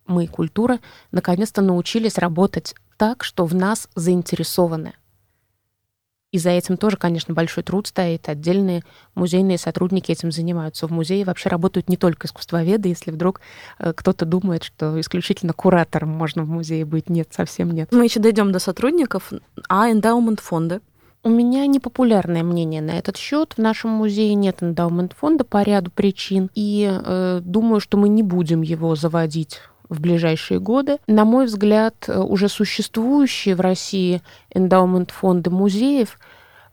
[0.06, 0.80] Мы, культура,
[1.12, 4.94] наконец-то научились работать так, что в нас заинтересованы.
[6.32, 8.28] И за этим тоже, конечно, большой труд стоит.
[8.28, 8.84] Отдельные
[9.16, 10.86] музейные сотрудники этим занимаются.
[10.86, 13.40] В музее вообще работают не только искусствоведы, если вдруг
[13.80, 17.10] э, кто-то думает, что исключительно куратором можно в музее быть.
[17.10, 17.92] Нет, совсем нет.
[17.92, 19.32] Мы еще дойдем до сотрудников.
[19.70, 20.82] А эндаумент фонды?
[21.28, 23.56] У меня непопулярное мнение на этот счет.
[23.58, 26.50] В нашем музее нет эндаумент фонда по ряду причин.
[26.56, 29.60] И э, думаю, что мы не будем его заводить
[29.90, 31.00] в ближайшие годы.
[31.06, 34.22] На мой взгляд, э, уже существующие в России
[34.54, 36.18] эндаумент фонды музеев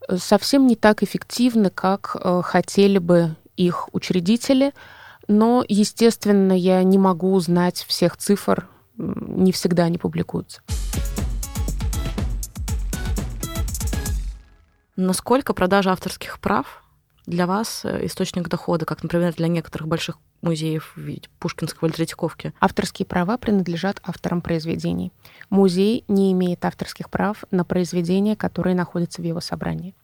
[0.09, 4.73] э, совсем не так эффективны, как э, хотели бы их учредители.
[5.27, 10.61] Но, естественно, я не могу узнать всех цифр, не всегда они публикуются.
[14.97, 16.85] Насколько продажа авторских прав
[17.27, 21.95] для вас э, источник дохода, как, например, для некоторых больших музеев в виде Пушкинского или
[21.95, 22.53] Третьяковки?
[22.61, 25.13] Авторские права принадлежат авторам произведений.
[25.51, 29.97] Музей не имеет авторских прав на произведения, которые находятся в его собрании.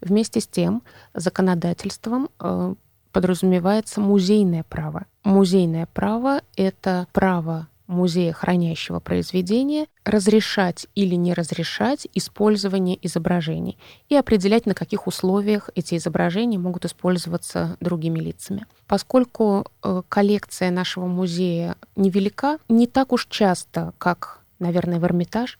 [0.00, 0.82] Вместе с тем,
[1.14, 2.74] законодательством э,
[3.12, 5.06] подразумевается музейное право.
[5.22, 14.66] Музейное право— это право музея, хранящего произведения, разрешать или не разрешать использование изображений и определять,
[14.66, 18.66] на каких условиях эти изображения могут использоваться другими лицами.
[18.86, 25.58] Поскольку э, коллекция нашего музея невелика, не так уж часто, как, наверное, в Эрмитаж,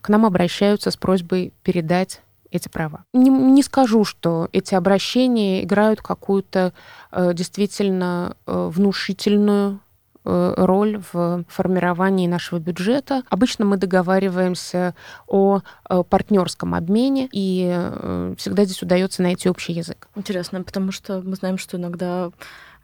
[0.00, 3.04] к нам обращаются с просьбой передать эти права.
[3.12, 6.72] Не, не скажу, что эти обращения играют какую-то
[7.10, 9.80] э, действительно э, внушительную
[10.24, 13.22] роль в формировании нашего бюджета.
[13.28, 14.94] Обычно мы договариваемся
[15.26, 20.08] о э, партнерском обмене, и э, всегда здесь удается найти общий язык.
[20.14, 22.30] Интересно, потому что мы знаем, что иногда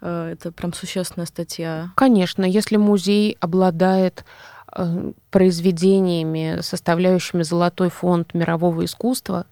[0.02, 1.90] это прям существенная статья.
[1.94, 4.24] Конечно, если музей обладает
[5.30, 9.44] произведениями, составляющими золотой фонд мирового искусства,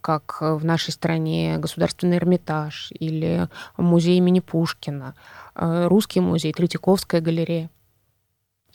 [0.00, 3.46] как в нашей стране Государственный Эрмитаж или
[3.76, 7.70] музей имени Пушкина, Э, русский музей, Третьяковская галерея.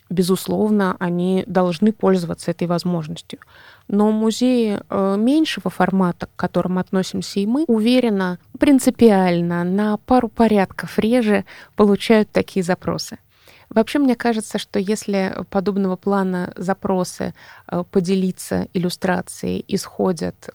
[0.08, 3.40] Безусловно, они должны пользоваться этой возможностью.
[3.88, 11.00] Но музеи э, меньшего формата, к которым относимся и мы, уверенно, принципиально, на пару порядков
[11.00, 13.18] реже получают такие запросы.
[13.68, 17.34] Вообще, мне кажется, что если подобного плана запросы
[17.66, 20.50] э, поделиться иллюстрацией исходят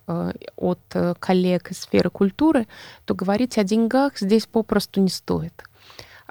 [0.56, 2.68] от коллег из сферы культуры,
[3.04, 5.62] то говорить о деньгах здесь попросту не стоит.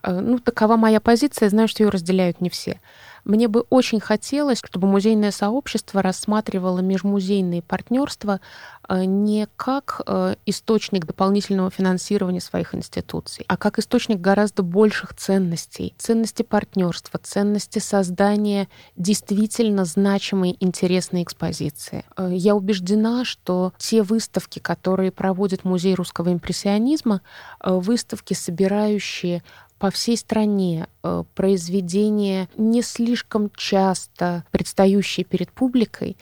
[0.02, 2.80] Э, ну, такова моя позиция, знаю, что ее разделяют не все.
[3.24, 8.40] Мне бы очень хотелось, чтобы музейное сообщество рассматривало межмузейные партнерства
[8.88, 15.94] э, не как э, источник дополнительного финансирования своих институций, а как источник гораздо больших ценностей.
[15.98, 22.04] Ценности партнерства, ценности создания действительно значимой, интересной экспозиции.
[22.18, 27.20] Я убеждена, что те выставки, которые проводит Музей русского импрессионизма,
[27.62, 29.42] выставки, собирающие
[29.80, 36.18] по всей стране э, произведения, не слишком часто предстающие перед публикой,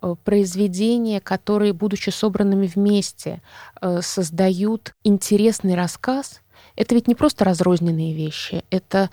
[0.00, 3.42] э, произведения, которые, будучи собранными вместе,
[3.80, 6.40] э, создают интересный рассказ,
[6.76, 9.10] это ведь не просто разрозненные вещи, это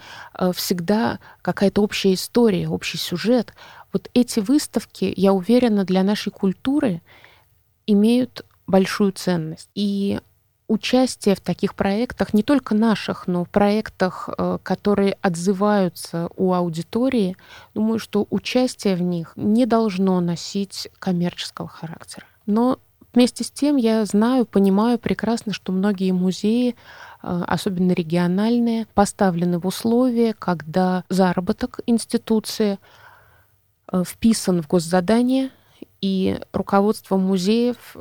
[0.53, 3.53] всегда какая-то общая история, общий сюжет.
[3.91, 7.01] Вот эти выставки, я уверена, для нашей культуры
[7.88, 9.69] имеют большую ценность.
[9.75, 10.19] И
[10.67, 17.38] участие в таких проектах, не только наших, но в проектах, э, которые отзываются у аудитории,
[17.73, 22.25] думаю, что участие в них не должно носить коммерческого характера.
[22.45, 22.80] Но
[23.13, 26.75] вместе с тем я знаю, понимаю прекрасно, что многие музеи
[27.23, 32.77] э, особенно региональные, поставлены в условия, когда заработок институции
[33.91, 35.51] э, вписан в госзадание,
[35.99, 37.95] и руководство музеев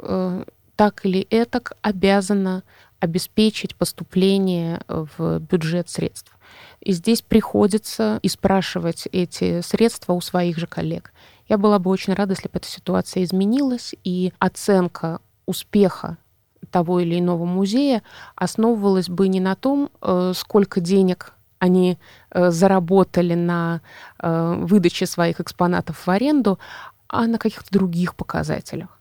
[0.76, 2.62] так или этак обязана
[3.00, 6.32] обеспечить поступление в бюджет средств.
[6.80, 11.12] И здесь приходится и спрашивать эти средства у своих же коллег.
[11.48, 16.18] Я была бы очень рада, если бы эта ситуация изменилась, и оценка успеха
[16.70, 18.02] того или иного музея
[18.34, 21.98] основывалась бы не на том, э, сколько денег они
[22.30, 23.80] э, заработали на
[24.18, 26.58] э, выдаче своих экспонатов в аренду,
[27.08, 28.95] а на каких-то других показателях.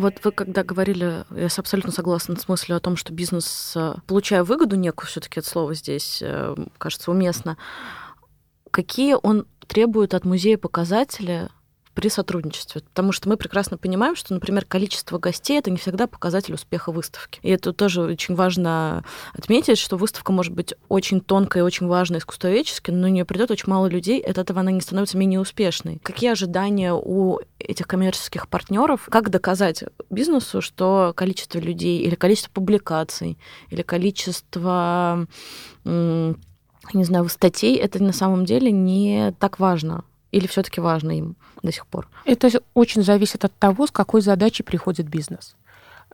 [0.00, 4.44] Вот вы когда говорили, я абсолютно согласна с мыслью о том, что бизнес, э, получая
[4.44, 7.58] выгоду некую, все-таки это слово здесь э, кажется уместно,
[8.70, 11.50] какие он требует от музея показатели
[11.94, 12.82] при сотрудничестве.
[12.82, 17.40] Потому что мы прекрасно понимаем, что, например, количество гостей это не всегда показатель успеха выставки.
[17.42, 22.20] И это тоже очень важно отметить, что выставка может быть очень тонкая и очень важная
[22.20, 26.00] искусствоведчески, но на нее придет очень мало людей, от этого она не становится менее успешной.
[26.02, 29.08] Какие ожидания у этих коммерческих партнеров?
[29.10, 33.38] Как доказать бизнесу, что количество людей или количество публикаций,
[33.70, 35.26] или количество
[36.94, 40.04] не знаю, статей, это на самом деле не так важно.
[40.32, 42.08] Или все-таки важно им до сих пор?
[42.24, 45.56] Это очень зависит от того, с какой задачей приходит бизнес.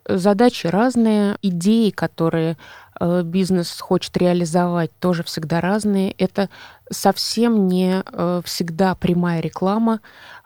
[0.09, 2.57] Задачи разные, идеи, которые
[3.01, 6.13] э, бизнес хочет реализовать, тоже всегда разные.
[6.13, 6.49] Это
[6.91, 10.01] совсем не э, всегда прямая реклама.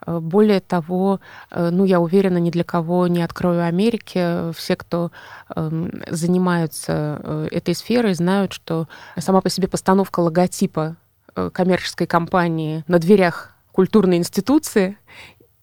[0.06, 1.20] Э, более того,
[1.54, 4.50] ну, я уверена, ни для кого не открою Америки.
[4.54, 5.10] Все, кто
[5.54, 10.96] эм, занимаются этой сферой, знают, что сама по себе постановка логотипа
[11.52, 14.98] коммерческой компании на дверях культурные институции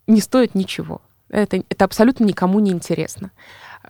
[0.07, 1.01] не стоят ничего.
[1.29, 3.31] Это, это абсолютно никому не интересно.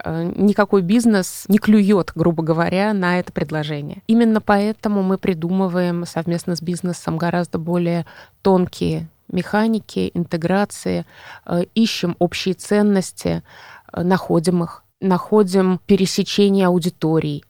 [0.03, 4.01] Э, никакой бизнес не клюет, грубо говоря, на это предложение.
[4.07, 8.05] Именно поэтому мы придумываем совместно с бизнесом гораздо более
[8.41, 11.05] тонкие механики, интеграции,
[11.45, 13.43] э, ищем общие ценности,
[13.91, 17.43] э, находим их, находим пересечение аудиторий,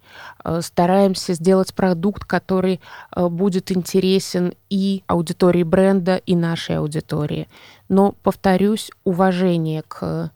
[0.61, 2.81] стараемся сделать продукт, который
[3.15, 7.47] будет интересен и аудитории бренда, и нашей аудитории.
[7.89, 10.31] Но, повторюсь, уважение к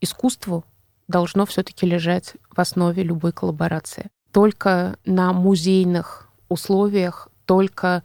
[0.00, 0.64] искусству,
[1.08, 4.08] должно все-таки лежать в основе любой коллаборации.
[4.32, 8.02] Только на музейных условиях, только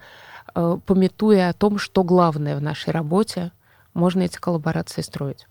[0.55, 3.51] э, пометуя о том, что главное в нашей работе,
[3.93, 5.47] можно эти коллаборации строить.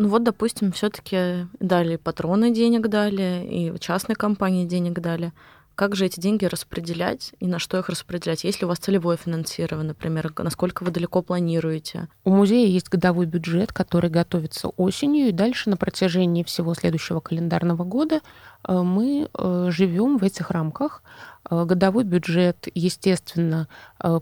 [0.00, 5.32] Ну вот, допустим, все-таки дали патроны денег дали, и частной компании денег дали.
[5.74, 8.44] Как же эти деньги распределять и на что их распределять?
[8.44, 12.06] Есть ли у вас целевое финансирование, например, насколько вы далеко планируете?
[12.22, 17.82] У музея есть годовой бюджет, который готовится осенью, и дальше на протяжении всего следующего календарного
[17.82, 18.20] года
[18.68, 21.02] э, мы э, живем в этих рамках.
[21.50, 23.66] Э, годовой бюджет, естественно,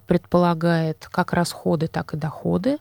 [0.07, 2.79] предполагает как расходы, так и доходы,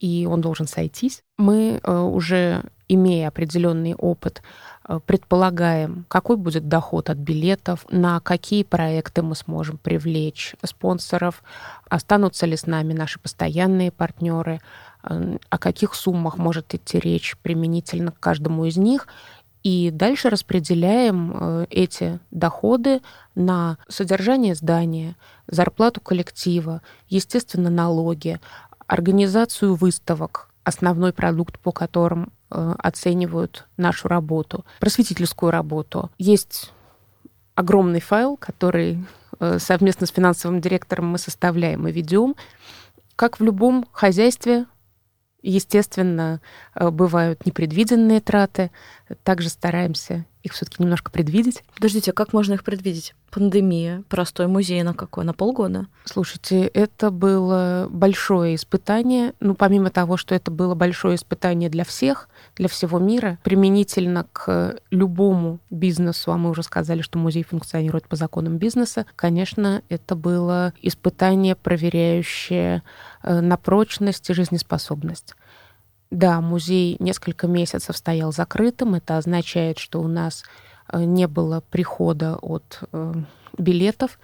[0.00, 1.22] и он должен сойтись.
[1.38, 4.42] Мы уже, имея определенный опыт,
[4.90, 11.44] Э, предполагаем, какой будет доход от билетов, на какие проекты мы сможем привлечь спонсоров,
[11.88, 14.60] останутся ли с нами наши постоянные партнеры,
[15.04, 19.06] э, о каких суммах может идти речь применительно к каждому из них.
[19.62, 23.00] И дальше распределяем э, эти доходы
[23.36, 25.14] на содержание здания,
[25.46, 28.40] зарплату коллектива, естественно, налоги,
[28.90, 36.10] организацию выставок, основной продукт, по которым Э, оценивают нашу работу, просветительскую работу.
[36.18, 36.72] Есть
[37.54, 39.04] огромный файл, который
[39.38, 42.34] э, совместно с финансовым директором мы составляем и ведем.
[43.14, 44.66] Как в любом хозяйстве,
[45.42, 46.40] естественно,
[46.74, 48.70] э, бывают непредвиденные траты.
[49.24, 51.62] Также стараемся их все-таки немножко предвидеть.
[51.74, 53.14] Подождите, а как можно их предвидеть?
[53.30, 55.24] Пандемия, простой музей на какой?
[55.24, 55.86] На полгода?
[56.04, 59.34] Слушайте, это было большое испытание.
[59.38, 64.78] Ну, помимо того, что это было большое испытание для всех, для всего мира, применительно к
[64.90, 70.72] любому бизнесу, а мы уже сказали, что музей функционирует по законам бизнеса, конечно, это было
[70.82, 72.82] испытание, проверяющее
[73.22, 75.34] на прочность и жизнеспособность.
[76.10, 78.94] Да, музей несколько месяцев стоял закрытым.
[78.94, 80.42] Это означает, что у нас
[80.92, 83.14] э, не было прихода от э,
[83.56, 84.18] билетов.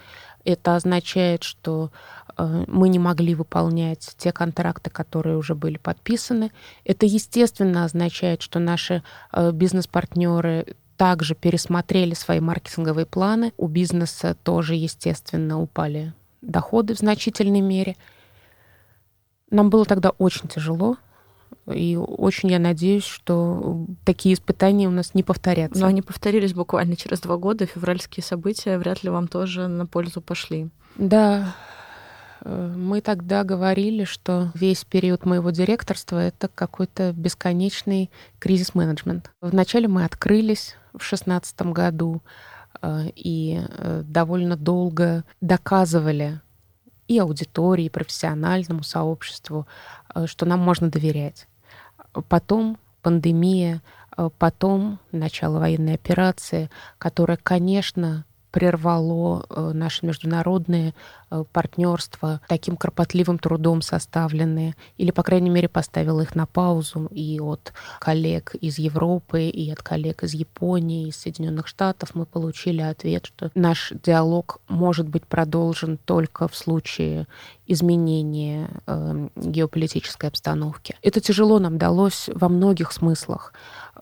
[0.44, 1.92] Это означает, что
[2.36, 6.50] э, мы не могли выполнять те контракты, которые уже были подписаны.
[6.84, 13.52] Это, естественно, означает, что наши бизнес-партнеры также пересмотрели свои маркетинговые планы.
[13.56, 17.96] У бизнеса тоже, естественно, упали доходы в значительной мере.
[19.50, 20.96] Нам было тогда очень тяжело,
[21.72, 25.80] и очень я надеюсь, что такие испытания у нас не повторятся.
[25.80, 27.66] Но они повторились буквально через два года.
[27.66, 30.68] Февральские события вряд ли вам тоже на пользу пошли.
[30.96, 31.54] Да,
[32.42, 39.32] э, мы тогда говорили, что весь период моего директорства— это какой-то бесконечный кризис-менеджмент.
[39.40, 42.22] Вначале мы открылись в шестнадцатом году
[42.80, 46.40] э, и э, довольно долго доказывали
[47.08, 49.66] и аудитории, и профессиональному сообществу,
[50.26, 51.48] что нам можно доверять.
[52.28, 53.82] Потом пандемия,
[54.16, 58.24] э, потом начало военной операции, которая, конечно,
[58.56, 60.94] прервало э, наши международные
[61.30, 67.38] э, партнерства, таким кропотливым трудом составленные, или, по крайней мере, поставило их на паузу и
[67.38, 73.26] от коллег из Европы, и от коллег из Японии, из Соединенных Штатов мы получили ответ,
[73.26, 77.26] что наш диалог может быть продолжен только в случае
[77.66, 80.96] изменения э, геополитической обстановки.
[81.02, 83.52] Это тяжело нам далось во многих смыслах.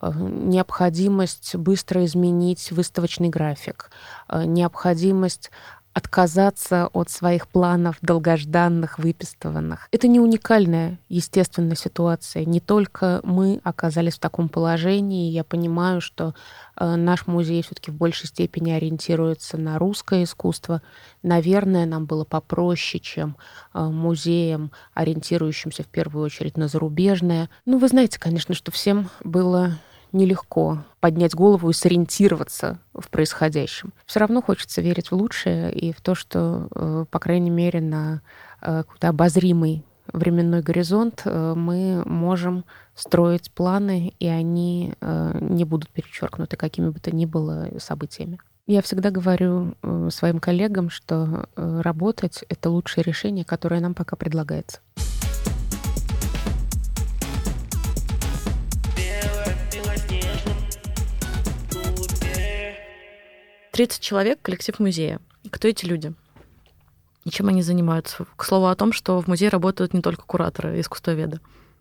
[0.01, 3.91] Э, необходимость быстро изменить выставочный график,
[4.29, 5.51] э, необходимость
[5.93, 9.87] отказаться от своих планов долгожданных, выпистыванных.
[9.93, 12.45] Это не уникальная, естественная ситуация.
[12.45, 15.31] Не только мы оказались в таком положении.
[15.31, 16.35] Я понимаю, что
[16.75, 20.83] э, наш музей все-таки в большей степени ориентируется на русское искусство.
[21.23, 23.37] Наверное, нам было попроще, чем
[23.73, 27.49] музеям, ориентирующимся в первую очередь на зарубежное.
[27.67, 29.79] Ну, вы знаете, конечно, что всем было
[30.15, 33.93] нелегко поднять голову и сориентироваться в происходящем.
[34.07, 38.23] Все равно хочется верить в лучшее и в то, что, э, по крайней мере, на
[38.63, 46.57] э, какой-то обозримый временной горизонт э, мы можем строить планы, и они не будут перечеркнуты
[46.57, 48.39] какими бы то ни было событиями.
[48.67, 49.75] Я всегда говорю
[50.11, 54.79] своим коллегам, что работать— это лучшее решение, которое нам пока предлагается.
[63.75, 65.19] 30 человек, коллектив музея.
[65.51, 66.15] Кто эти люди?
[67.25, 68.25] И чем они занимаются?
[68.37, 71.41] К слову о том, что в музее работают не только кураторы, искусствоведы.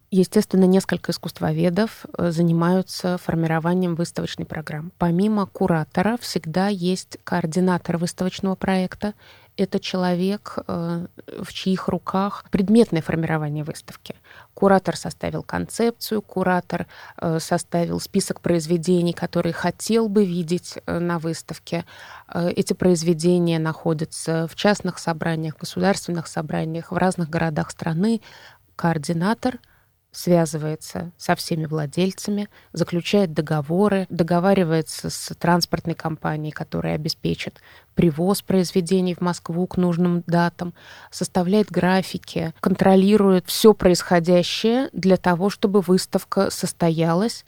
[0.10, 4.90] Естественно, несколько искусствоведов э, занимаются формированием выставочной программы.
[4.98, 9.14] Помимо куратора всегда есть координатор выставочного проекта.
[9.56, 11.06] Это человек, э,
[11.44, 14.16] в чьих руках предметное формирование выставки.
[14.54, 16.88] Куратор составил концепцию, куратор
[17.18, 21.86] э, составил список произведений, которые хотел бы видеть на выставке.
[22.34, 28.22] Эти произведения находятся в частных собраниях, государственных собраниях в разных городах страны.
[28.76, 29.60] Координатор—
[30.14, 37.60] связывается со всеми владельцами, заключает договоры, договаривается с транспортной компанией, которая обеспечит
[37.96, 40.74] привоз произведений в Москву к нужным датам,
[41.12, 47.44] составляет графики, контролирует все происходящее для того, чтобы выставка состоялась,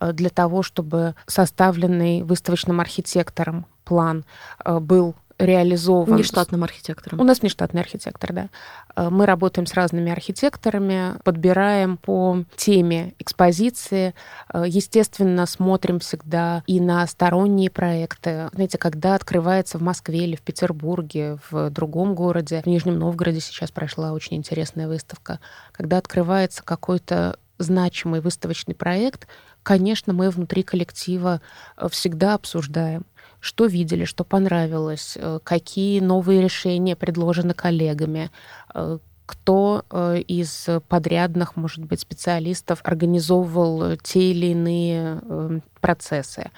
[0.00, 4.24] э, для того, чтобы составленный выставочным архитектором план
[4.64, 6.16] э, был реализован.
[6.16, 7.20] Нештатным архитектором.
[7.20, 8.48] У нас нештатный архитектор, да.
[8.96, 14.14] Э, мы работаем с разными архитекторами, подбираем по теме экспозиции.
[14.52, 18.48] Э, естественно, смотрим всегда и на сторонние проекты.
[18.52, 23.70] Знаете, когда открывается в Москве или в Петербурге, в другом городе, в Нижнем Новгороде сейчас
[23.70, 25.38] прошла очень интересная выставка,
[25.72, 29.26] когда открывается какой-то значимый выставочный проект,
[29.62, 31.40] конечно, мы внутри коллектива
[31.76, 33.04] э, всегда обсуждаем
[33.40, 38.30] что видели, что понравилось, э, какие новые решения предложены коллегами,
[38.74, 46.50] э, кто э, из подрядных, может быть, специалистов организовывал те или иные процессы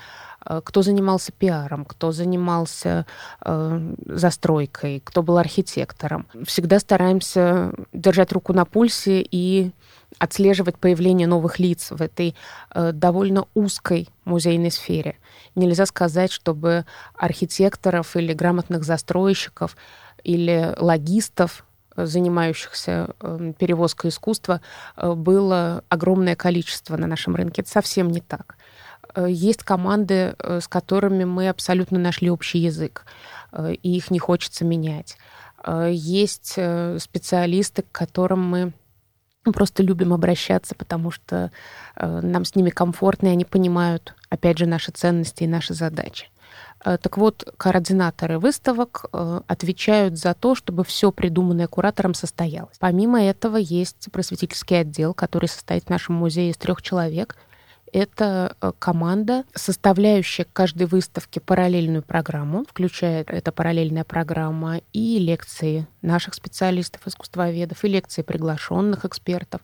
[0.44, 3.06] кто занимался пиаром, кто занимался
[3.44, 6.26] э, застройкой, кто был архитектором.
[6.44, 9.72] Всегда стараемся держать руку на пульсе и
[10.18, 12.34] отслеживать появление новых лиц в этой
[12.74, 15.16] э, довольно узкой музейной сфере.
[15.54, 16.84] Нельзя сказать, чтобы
[17.14, 19.76] архитекторов или грамотных застройщиков
[20.22, 21.64] или логистов
[21.96, 24.60] занимающихся э, перевозкой искусства,
[24.96, 27.62] э, было огромное количество на нашем рынке.
[27.62, 28.56] Это совсем не так.
[29.14, 33.04] Э, есть команды, с которыми мы абсолютно нашли общий язык,
[33.56, 35.16] и их не хочется менять.
[35.90, 36.52] Есть
[36.98, 38.72] специалисты, к которым мы
[39.52, 41.50] просто любим обращаться, потому что
[41.96, 46.28] э, нам с ними комфортно, и они понимают, опять же, наши ценности и наши задачи.
[46.84, 52.76] Э, так вот, координаторы выставок э, отвечают за то, чтобы все придуманное куратором состоялось.
[52.78, 57.36] Помимо этого есть просветительский отдел, который состоит в нашем музее из трех человек—
[57.92, 65.86] это э, команда, составляющая к каждой выставке параллельную программу, включая эта параллельная программа и лекции
[66.02, 69.60] наших специалистов, искусствоведов, и лекции приглашенных экспертов,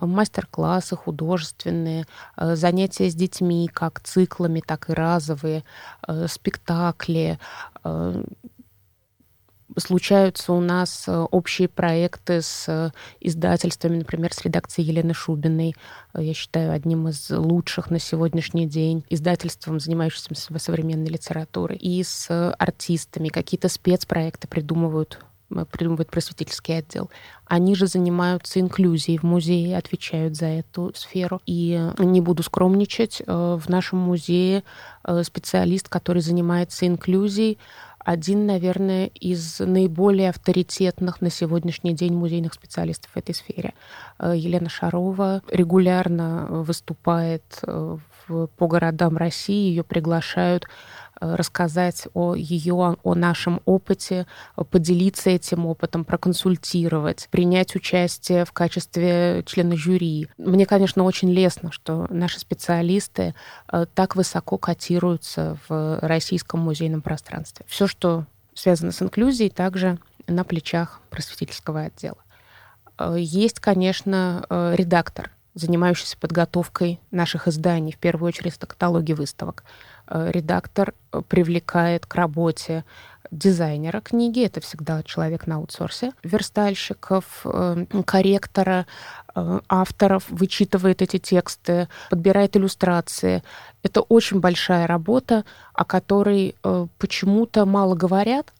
[0.00, 2.06] э, мастер-классы художественные,
[2.36, 5.64] э, занятия с детьми, как циклами, так и разовые,
[6.26, 7.38] спектакли,
[9.78, 15.74] случаются у нас э, общие проекты с э, издательствами, например, с редакцией Елены Шубиной.
[16.14, 21.76] Э, я считаю, одним из лучших на сегодняшний день издательством, занимающимся современной литературой.
[21.76, 23.28] И с артистами.
[23.28, 25.18] Какие-то спецпроекты придумывают
[25.70, 27.10] придумывает просветительский отдел.
[27.44, 31.42] Они же занимаются инклюзией в музее, отвечают за эту сферу.
[31.44, 34.64] И не буду скромничать, в нашем музее
[35.22, 37.58] специалист, который занимается инклюзией,
[38.04, 43.74] один, наверное, из наиболее авторитетных на сегодняшний день музейных специалистов в этой сфере.
[44.18, 47.98] Э, Елена Шарова регулярно выступает э,
[48.28, 50.66] по городам России, ее приглашают
[51.22, 54.26] Э, рассказать о ее, о нашем опыте,
[54.70, 60.26] поделиться этим опытом, проконсультировать, принять участие в качестве члена жюри.
[60.36, 63.36] Мне, конечно, очень лестно, что наши специалисты
[63.70, 67.64] э, так высоко котируются в российском музейном пространстве.
[67.68, 72.18] Все, что связано с инклюзией, также на плечах просветительского отдела.
[72.98, 79.64] Э, есть, конечно, редактор, занимающийся подготовкой наших изданий, в первую очередь это каталоги выставок.
[80.08, 82.84] Э, редактор э, привлекает к работе
[83.30, 88.86] дизайнера книги, это всегда человек на аутсорсе, верстальщиков, э, корректора,
[89.34, 93.42] авторов, вычитывает эти тексты, подбирает иллюстрации.
[93.82, 96.54] Это очень большая работа, о которой
[96.98, 98.52] почему-то мало говорят,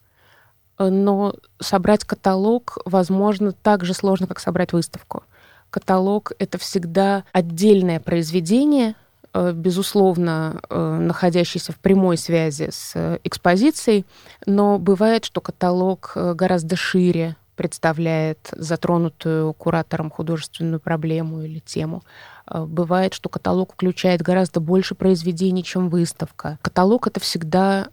[0.79, 5.25] но собрать каталог, возможно, так же сложно, как собрать выставку.
[5.73, 8.95] Каталог— это всегда отдельное произведение,
[9.35, 14.05] безусловно, находящийся в прямой связи с экспозицией,
[14.45, 22.03] но бывает, что каталог гораздо шире представляет затронутую куратором художественную проблему или тему.
[22.47, 26.59] Бывает, что каталог включает гораздо больше произведений, чем выставка.
[26.61, 27.89] Каталог— это всегда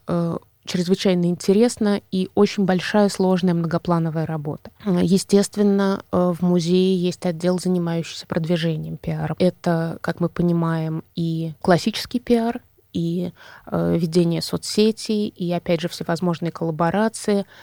[0.69, 4.71] чрезвычайно интересно и очень большая, сложная, многоплановая работа.
[4.85, 9.35] Естественно, э, в музее есть отдел, занимающийся продвижением пиара.
[9.39, 12.61] Это, как мы понимаем, и классический пиар,
[12.93, 13.31] и
[13.65, 17.45] э, ведение соцсетей, и, опять же, всевозможные коллаборации—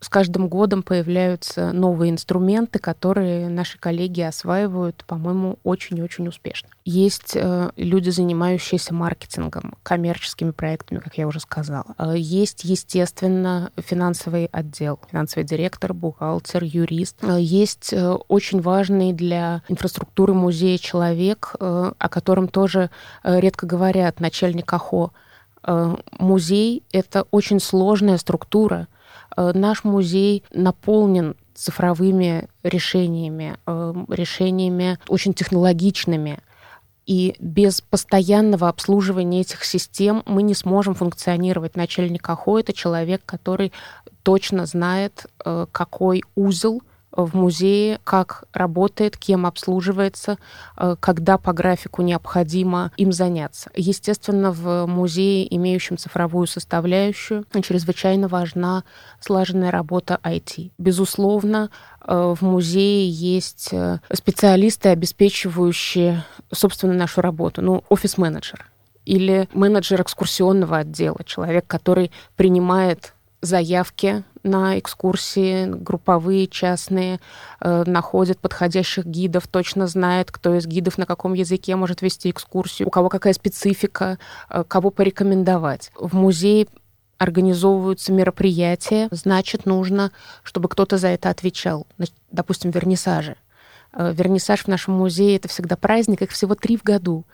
[0.00, 6.68] с каждым годом появляются новые инструменты, которые наши коллеги осваивают, по-моему, очень-очень успешно.
[6.84, 11.94] Есть э, люди, занимающиеся маркетингом, коммерческими проектами, как я уже сказала.
[11.98, 17.16] Э, есть, естественно, финансовый отдел, финансовый директор, бухгалтер, юрист.
[17.22, 22.90] Э, есть э, очень важный для инфраструктуры музея человек, э, о котором тоже
[23.24, 25.10] э, редко говорят, начальник АХО.
[25.64, 28.86] Э, музей— это очень сложная структура,
[29.54, 36.38] наш музей наполнен цифровыми решениями, э, решениями очень технологичными.
[37.06, 41.74] И без постоянного обслуживания этих систем мы не сможем функционировать.
[41.74, 43.72] Начальник АХО— это человек, который
[44.22, 46.82] точно знает, э, какой узел
[47.24, 50.38] в музее, как работает, кем обслуживается,
[50.76, 53.70] э, когда по графику необходимо им заняться.
[53.74, 58.84] Естественно, в музее, имеющем цифровую составляющую, чрезвычайно важна
[59.20, 60.70] слаженная работа IT.
[60.78, 61.70] Безусловно,
[62.06, 67.62] э, в музее есть э, специалисты, обеспечивающие, собственно, нашу работу.
[67.62, 68.70] Ну, офис-менеджер
[69.04, 77.20] или менеджер экскурсионного отдела, человек, который принимает заявки на экскурсии, групповые, частные,
[77.60, 82.88] э, находит подходящих гидов, точно знает, кто из гидов на каком языке может вести экскурсию,
[82.88, 84.18] у кого какая специфика,
[84.50, 85.90] э, кого порекомендовать.
[85.94, 86.66] В музее
[87.18, 90.12] организовываются мероприятия, значит, нужно,
[90.42, 91.86] чтобы кто-то за это отвечал.
[92.30, 93.36] Допустим, вернисажи.
[93.92, 97.24] Э, вернисаж в нашем музее— это всегда праздник, их всего три в году.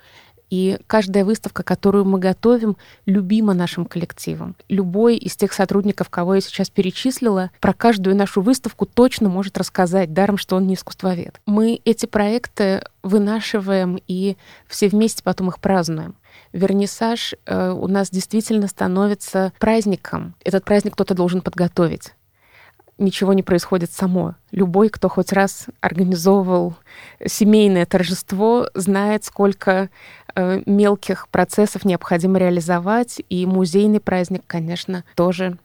[0.51, 2.77] И каждая выставка, которую мы готовим,
[3.07, 4.57] любима нашим коллективом.
[4.69, 10.13] Любой из тех сотрудников, кого я сейчас перечислила, про каждую нашу выставку точно может рассказать,
[10.13, 11.41] даром, что он не искусствовед.
[11.47, 14.37] Мы эти проекты вынашиваем и
[14.69, 16.15] все вместе потом их празднуем.
[16.53, 20.35] Вернисаж э, у нас действительно становится праздником.
[20.45, 22.13] Этот праздник кто-то должен подготовить
[22.99, 24.35] ничего не происходит само.
[24.51, 26.75] Любой, кто хоть раз организовывал
[27.27, 29.91] семейное торжество, знает, сколько
[30.35, 35.59] э, мелких процессов необходимо реализовать, и музейный праздник, конечно, тоже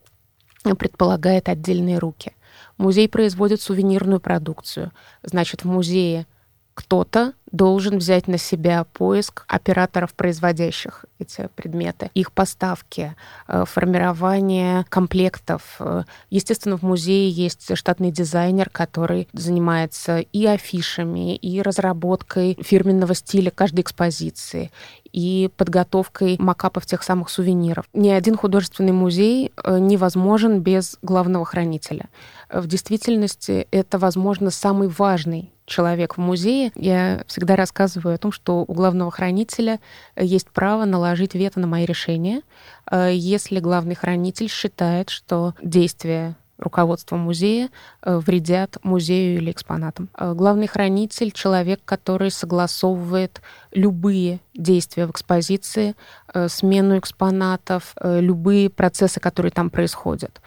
[0.77, 2.33] предполагает отдельные руки.
[2.77, 4.91] Музей производит сувенирную продукцию.
[5.23, 6.25] Значит, в музее
[6.73, 13.15] кто-то должен взять на себя поиск операторов, производящих эти предметы, их поставки,
[13.47, 15.75] э, формирование комплектов.
[15.79, 23.51] Э, естественно, в музее есть штатный дизайнер, который занимается и афишами, и разработкой фирменного стиля
[23.51, 24.71] каждой экспозиции,
[25.11, 27.85] и подготовкой макапов тех самых сувениров.
[27.93, 32.09] Ни один художественный музей э, невозможен без главного хранителя.
[32.51, 36.71] В действительности это, возможно, самый важный человек в музее.
[36.75, 39.79] Я всегда рассказываю о том, что у главного хранителя
[40.15, 42.41] есть право наложить вето на мои решения,
[42.89, 47.69] э, если главный хранитель считает, что действия руководства музея
[48.01, 50.09] э, вредят музею или экспонатам.
[50.17, 55.95] Э, главный хранитель— человек, который согласовывает любые действия в экспозиции,
[56.47, 60.41] смену экспонатов, любые процессы, которые там происходят.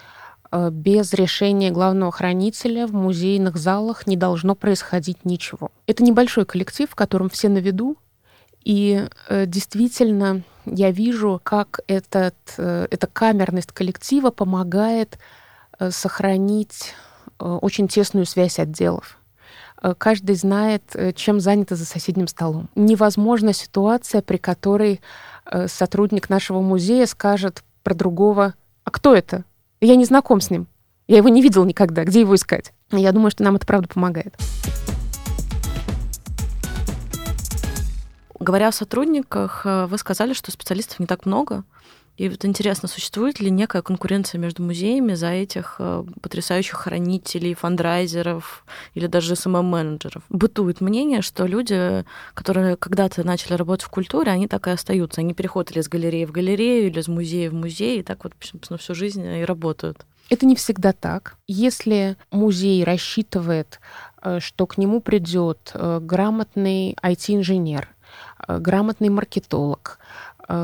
[0.53, 5.72] Э, без решения главного хранителя в музейных залах не должно происходить ничего.
[5.86, 7.96] Это небольшой коллектив, в котором все на виду,
[8.62, 15.18] и э, действительно я вижу, как этот, э, эта камерность коллектива помогает
[15.88, 16.94] сохранить
[17.38, 19.18] очень тесную связь отделов.
[19.98, 22.68] Каждый знает, чем занято за соседним столом.
[22.76, 25.00] Невозможна ситуация, при которой
[25.66, 29.44] сотрудник нашего музея скажет про другого, а кто это?
[29.85, 30.68] Я не знаком с ним.
[31.09, 32.05] Я его не видел никогда.
[32.05, 32.72] Где его искать?
[32.93, 34.37] Я думаю, что нам это правда помогает.
[38.39, 41.64] Говоря о сотрудниках, э, вы сказали, что специалистов не так много.
[42.18, 48.66] И вот интересно, существует ли некая конкуренция между музеями за этих э, потрясающих хранителей, фандрайзеров
[48.94, 50.22] или даже СММ-менеджеров?
[50.28, 52.04] Бытует мнение, что люди,
[52.34, 55.22] которые когда-то начали работать в культуре, они так и остаются.
[55.22, 58.78] Они переходят из галереи в галерею, или из музея в музей, и так вот, собственно,
[58.78, 60.04] всю жизнь и работают.
[60.28, 61.36] Это не всегда так.
[61.48, 63.80] Если музей рассчитывает,
[64.20, 67.88] э, что к нему придет э, грамотный IT-инженер,
[68.46, 69.98] грамотный маркетолог,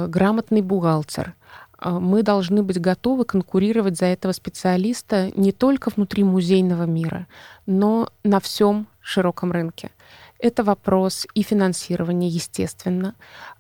[0.09, 1.35] грамотный бухгалтер,
[1.81, 7.29] мы должны быть готовы конкурировать за этого специалиста не только внутри музейного мира,
[7.67, 9.91] но на всем широком рынке.
[10.39, 13.15] Это вопрос и финансирования, естественно.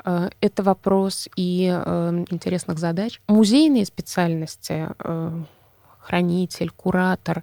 [0.04, 3.20] Э, это вопрос и э, интересных задач.
[3.26, 5.42] Музейные специальности, э,
[5.98, 7.42] хранитель, куратор,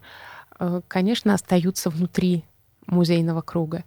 [0.88, 2.46] конечно, остаются внутри
[2.88, 3.84] музейного круга.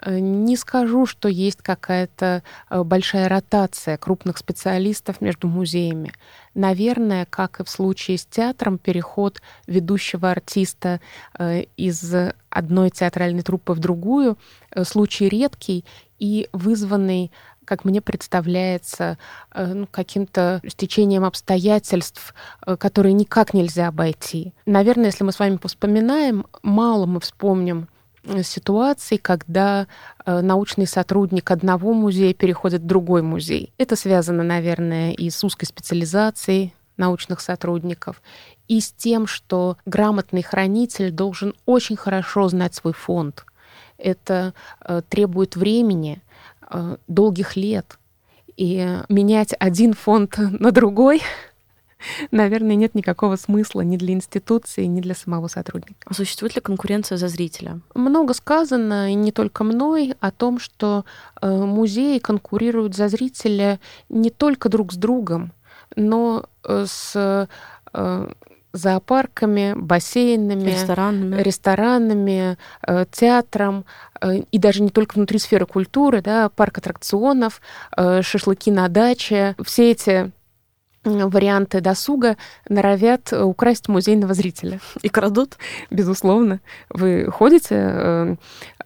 [0.00, 6.12] Э, не скажу, что есть какая-то э, большая ротация крупных специалистов между музеями.
[6.54, 11.00] Наверное, как и в случае с театром, переход ведущего артиста
[11.38, 12.14] э, из
[12.50, 14.38] одной театральной труппы в другую
[14.84, 15.84] случай редкий
[16.18, 17.30] и вызванный
[17.64, 19.18] как мне представляется,
[19.54, 22.34] ну, каким-то стечением обстоятельств,
[22.78, 24.54] которые никак нельзя обойти.
[24.64, 27.88] Наверное, если мы с вами вспоминаем, мало мы вспомним
[28.42, 29.86] ситуаций, когда
[30.24, 33.72] э, научный сотрудник одного музея переходит в другой музей.
[33.78, 38.20] Это связано, наверное, и с узкой специализацией научных сотрудников,
[38.66, 43.44] и с тем, что грамотный хранитель должен очень хорошо знать свой фонд.
[43.96, 44.52] Это
[44.84, 46.22] э, требует времени,
[46.70, 47.98] э, долгих лет.
[48.56, 51.22] И менять один фонд на другой
[52.30, 56.00] наверное, нет никакого смысла ни для институции, ни для самого сотрудника.
[56.06, 57.80] А существует ли конкуренция за зрителя?
[57.94, 61.04] Много сказано, и не только мной, о том, что
[61.40, 65.52] э, музеи конкурируют за зрителя не только друг с другом,
[65.96, 67.48] но э, с
[67.94, 68.26] э,
[68.72, 72.58] зоопарками, бассейнами, ресторанами, ресторанами
[73.10, 73.86] театром,
[74.22, 77.62] и даже не только внутри сферы культуры, да, парк аттракционов,
[77.96, 79.56] шашлыки на даче.
[79.64, 80.32] Все эти
[81.04, 82.36] варианты досуга
[82.68, 84.80] норовят украсть музейного зрителя.
[85.02, 85.56] И крадут?
[85.90, 86.60] Безусловно.
[86.90, 88.36] Вы ходите э,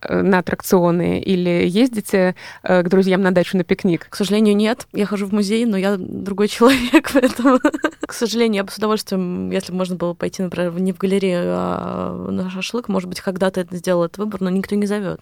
[0.01, 4.07] э, на аттракционы или ездите э, к друзьям на дачу на пикник?
[4.09, 4.87] К сожалению, нет.
[4.93, 7.59] Я хожу в музей, но я другой человек, поэтому,
[8.07, 11.55] к сожалению, я бы с удовольствием, если бы можно было пойти, например, не в галерею,
[11.57, 15.21] а на шашлык, может быть, когда-то это сделал этот выбор, но никто не зовет.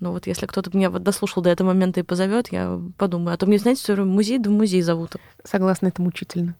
[0.00, 3.34] Ну вот если кто-то меня вот дослушал до этого момента и позовет, я подумаю.
[3.34, 5.16] А то мне, знаете, все музей, да в музей зовут.
[5.44, 6.56] Согласна, это мучительно.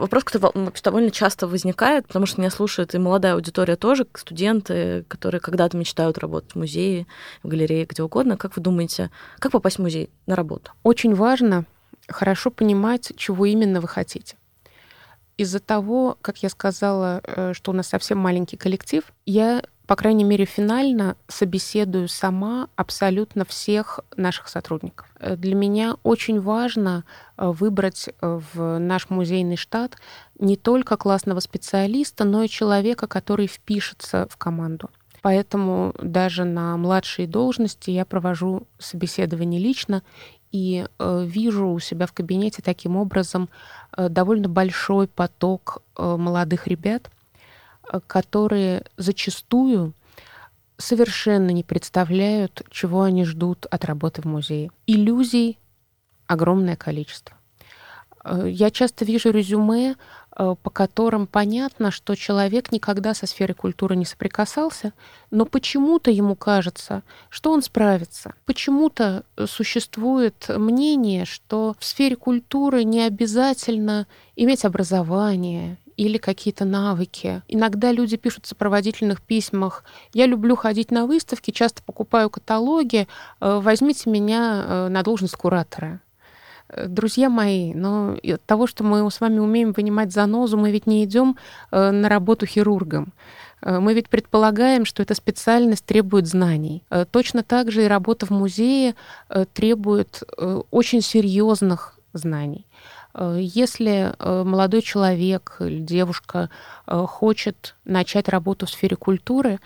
[0.00, 5.42] Вопрос, который довольно часто возникает, потому что меня слушает и молодая аудитория тоже, студенты, которые
[5.42, 7.06] когда-то мечтают работать в музее,
[7.42, 8.38] в галерее, где угодно.
[8.38, 10.72] Как вы думаете, как попасть в музей на работу?
[10.84, 11.66] Очень важно
[12.08, 14.36] хорошо понимать, чего именно вы хотите
[15.40, 20.24] из-за того, как я сказала, э, что у нас совсем маленький коллектив, я, по крайней
[20.24, 25.08] мере, финально собеседую сама абсолютно всех наших сотрудников.
[25.18, 27.04] Э, для меня очень важно
[27.38, 29.96] э, выбрать в наш музейный штат
[30.38, 34.90] не только классного специалиста, но и человека, который впишется в команду.
[35.22, 40.02] Поэтому даже на младшие должности я провожу собеседование лично
[40.52, 43.48] и э, вижу у себя в кабинете таким образом
[43.96, 47.10] э, довольно большой поток э, молодых ребят,
[48.06, 49.94] которые зачастую
[50.76, 54.70] совершенно не представляют, чего они ждут от работы в музее.
[54.86, 55.58] Иллюзий
[56.26, 57.36] огромное количество.
[58.44, 59.96] Я часто вижу резюме,
[60.36, 64.92] по которым понятно, что человек никогда со сферой культуры не соприкасался,
[65.30, 68.34] но почему-то ему кажется, что он справится.
[68.46, 74.06] Почему-то э, существует мнение, что в сфере культуры не обязательно
[74.36, 77.42] иметь образование или какие-то навыки.
[77.48, 83.08] Иногда люди пишут в сопроводительных письмах «Я люблю ходить на выставки, часто покупаю каталоги,
[83.40, 86.00] э, возьмите меня на должность куратора».
[86.70, 90.86] Э, друзья мои, но от того, что мы с вами умеем вынимать занозу, мы ведь
[90.86, 91.36] не идем
[91.70, 93.12] э, на работу хирургом.
[93.62, 96.84] Э, мы ведь предполагаем, что эта специальность требует знаний.
[97.10, 98.94] Точно так же и работа в музее
[99.52, 100.22] требует
[100.70, 102.66] очень серьезных знаний.
[103.36, 106.48] Если молодой человек или девушка
[106.86, 109.58] хочет начать работу в сфере культуры,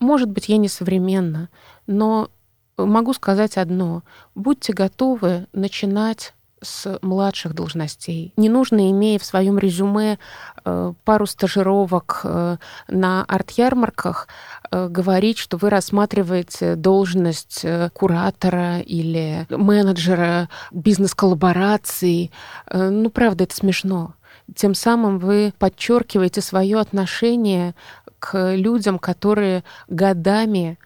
[0.00, 1.48] может быть, я не современна,
[1.86, 2.30] но
[2.76, 4.02] могу сказать одно.
[4.34, 8.32] Будьте готовы начинать с младших должностей.
[8.36, 10.18] Не нужно, имея в своем резюме
[10.64, 12.56] э, пару стажировок э,
[12.88, 14.28] на арт-ярмарках,
[14.70, 22.30] э, говорить, что вы рассматриваете должность куратора или менеджера бизнес-коллабораций.
[22.72, 24.14] Ну, правда, это смешно.
[24.54, 27.74] Тем самым вы подчеркиваете свое отношение
[28.18, 30.78] к людям, которые годами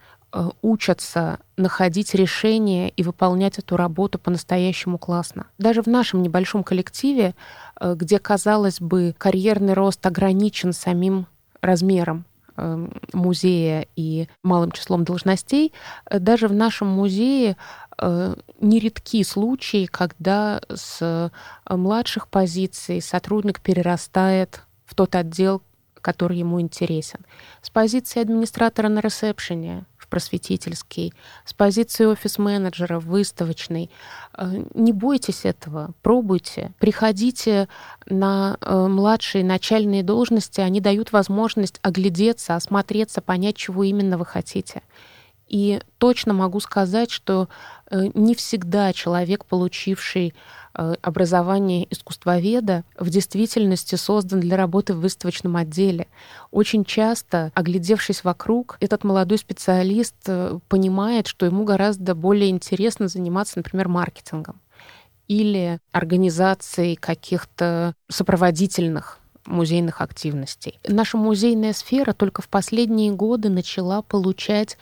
[0.61, 5.45] учатся находить решения и выполнять эту работу по-настоящему классно.
[5.57, 7.35] Даже в нашем небольшом коллективе
[7.79, 11.27] где, казалось бы, карьерный рост ограничен самим
[11.61, 12.25] размером
[12.55, 15.73] Эм, музея и малым числом должностей,
[16.05, 17.57] э, даже в нашем музее
[17.97, 21.29] э, нередки случаи, когда с э,
[21.67, 25.63] младших позиций сотрудник перерастает в тот отдел,
[25.99, 27.21] который ему интересен.
[27.63, 31.11] С позиции администратора на ресепшене просветительский,
[31.43, 33.89] с позиции офис-менеджера, выставочный.
[34.37, 36.71] Э, не бойтесь этого, пробуйте.
[36.77, 37.67] Приходите
[38.05, 44.83] на э, младшие начальные должности, они дают возможность оглядеться, осмотреться, понять, чего именно вы хотите.
[45.53, 47.47] И точно могу сказать, что
[47.89, 50.33] э, не всегда человек, получивший
[50.75, 56.07] Э, образование искусствоведа в действительности создан для работы в выставочном отделе.
[56.49, 63.59] Очень часто, оглядевшись вокруг, этот молодой специалист э, понимает, что ему гораздо более интересно заниматься,
[63.59, 64.61] например, маркетингом
[65.27, 70.79] или организацией каких-то сопроводительных музейных активностей.
[70.87, 74.77] Наша музейная сфера только в последние годы начала получать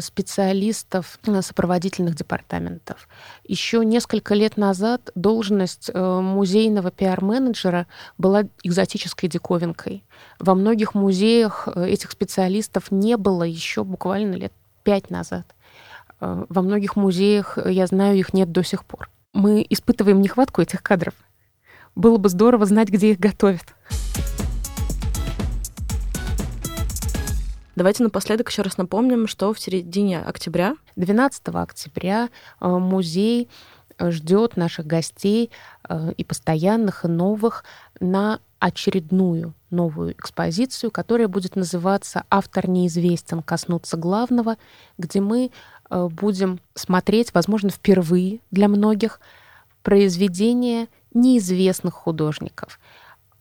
[0.00, 3.08] специалистов э, сопроводительных департаментов.
[3.44, 10.04] Еще несколько лет назад должность э, музейного пиар-менеджера была экзотической диковинкой.
[10.38, 14.52] Во многих музеях этих специалистов не было еще буквально лет
[14.82, 15.54] пять назад.
[16.20, 19.08] Во многих музеях, я знаю, их нет до сих пор.
[19.32, 21.14] Мы испытываем нехватку этих кадров.
[21.94, 23.74] Было бы здорово знать, где их готовят.
[27.78, 30.74] Давайте напоследок еще раз напомним, что в середине октября.
[30.96, 32.28] 12 октября
[32.60, 33.48] э, музей
[33.98, 35.52] э, ждет наших гостей
[35.88, 37.62] э, и постоянных, и новых
[38.00, 43.44] на очередную новую экспозицию, которая будет называться «Автор неизвестен.
[43.44, 44.56] Коснуться главного»,
[44.98, 45.52] где мы
[45.88, 49.20] будем смотреть, возможно, впервые для многих,
[49.84, 52.80] произведения неизвестных художников,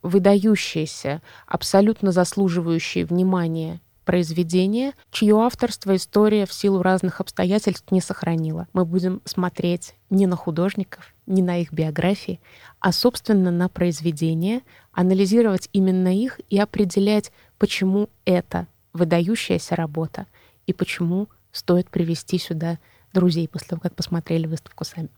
[0.03, 8.65] выдающиеся, абсолютно заслуживающие внимания произведение, чье авторство история в силу разных обстоятельств не сохранила.
[8.71, 12.39] Мы будем смотреть не на художников, не на их биографии,
[12.79, 14.61] а, собственно, на произведения,
[14.93, 20.25] анализировать именно их и определять, почему это выдающаяся работа
[20.67, 22.79] и почему стоит привести сюда
[23.13, 25.09] друзей после того, как посмотрели выставку сами.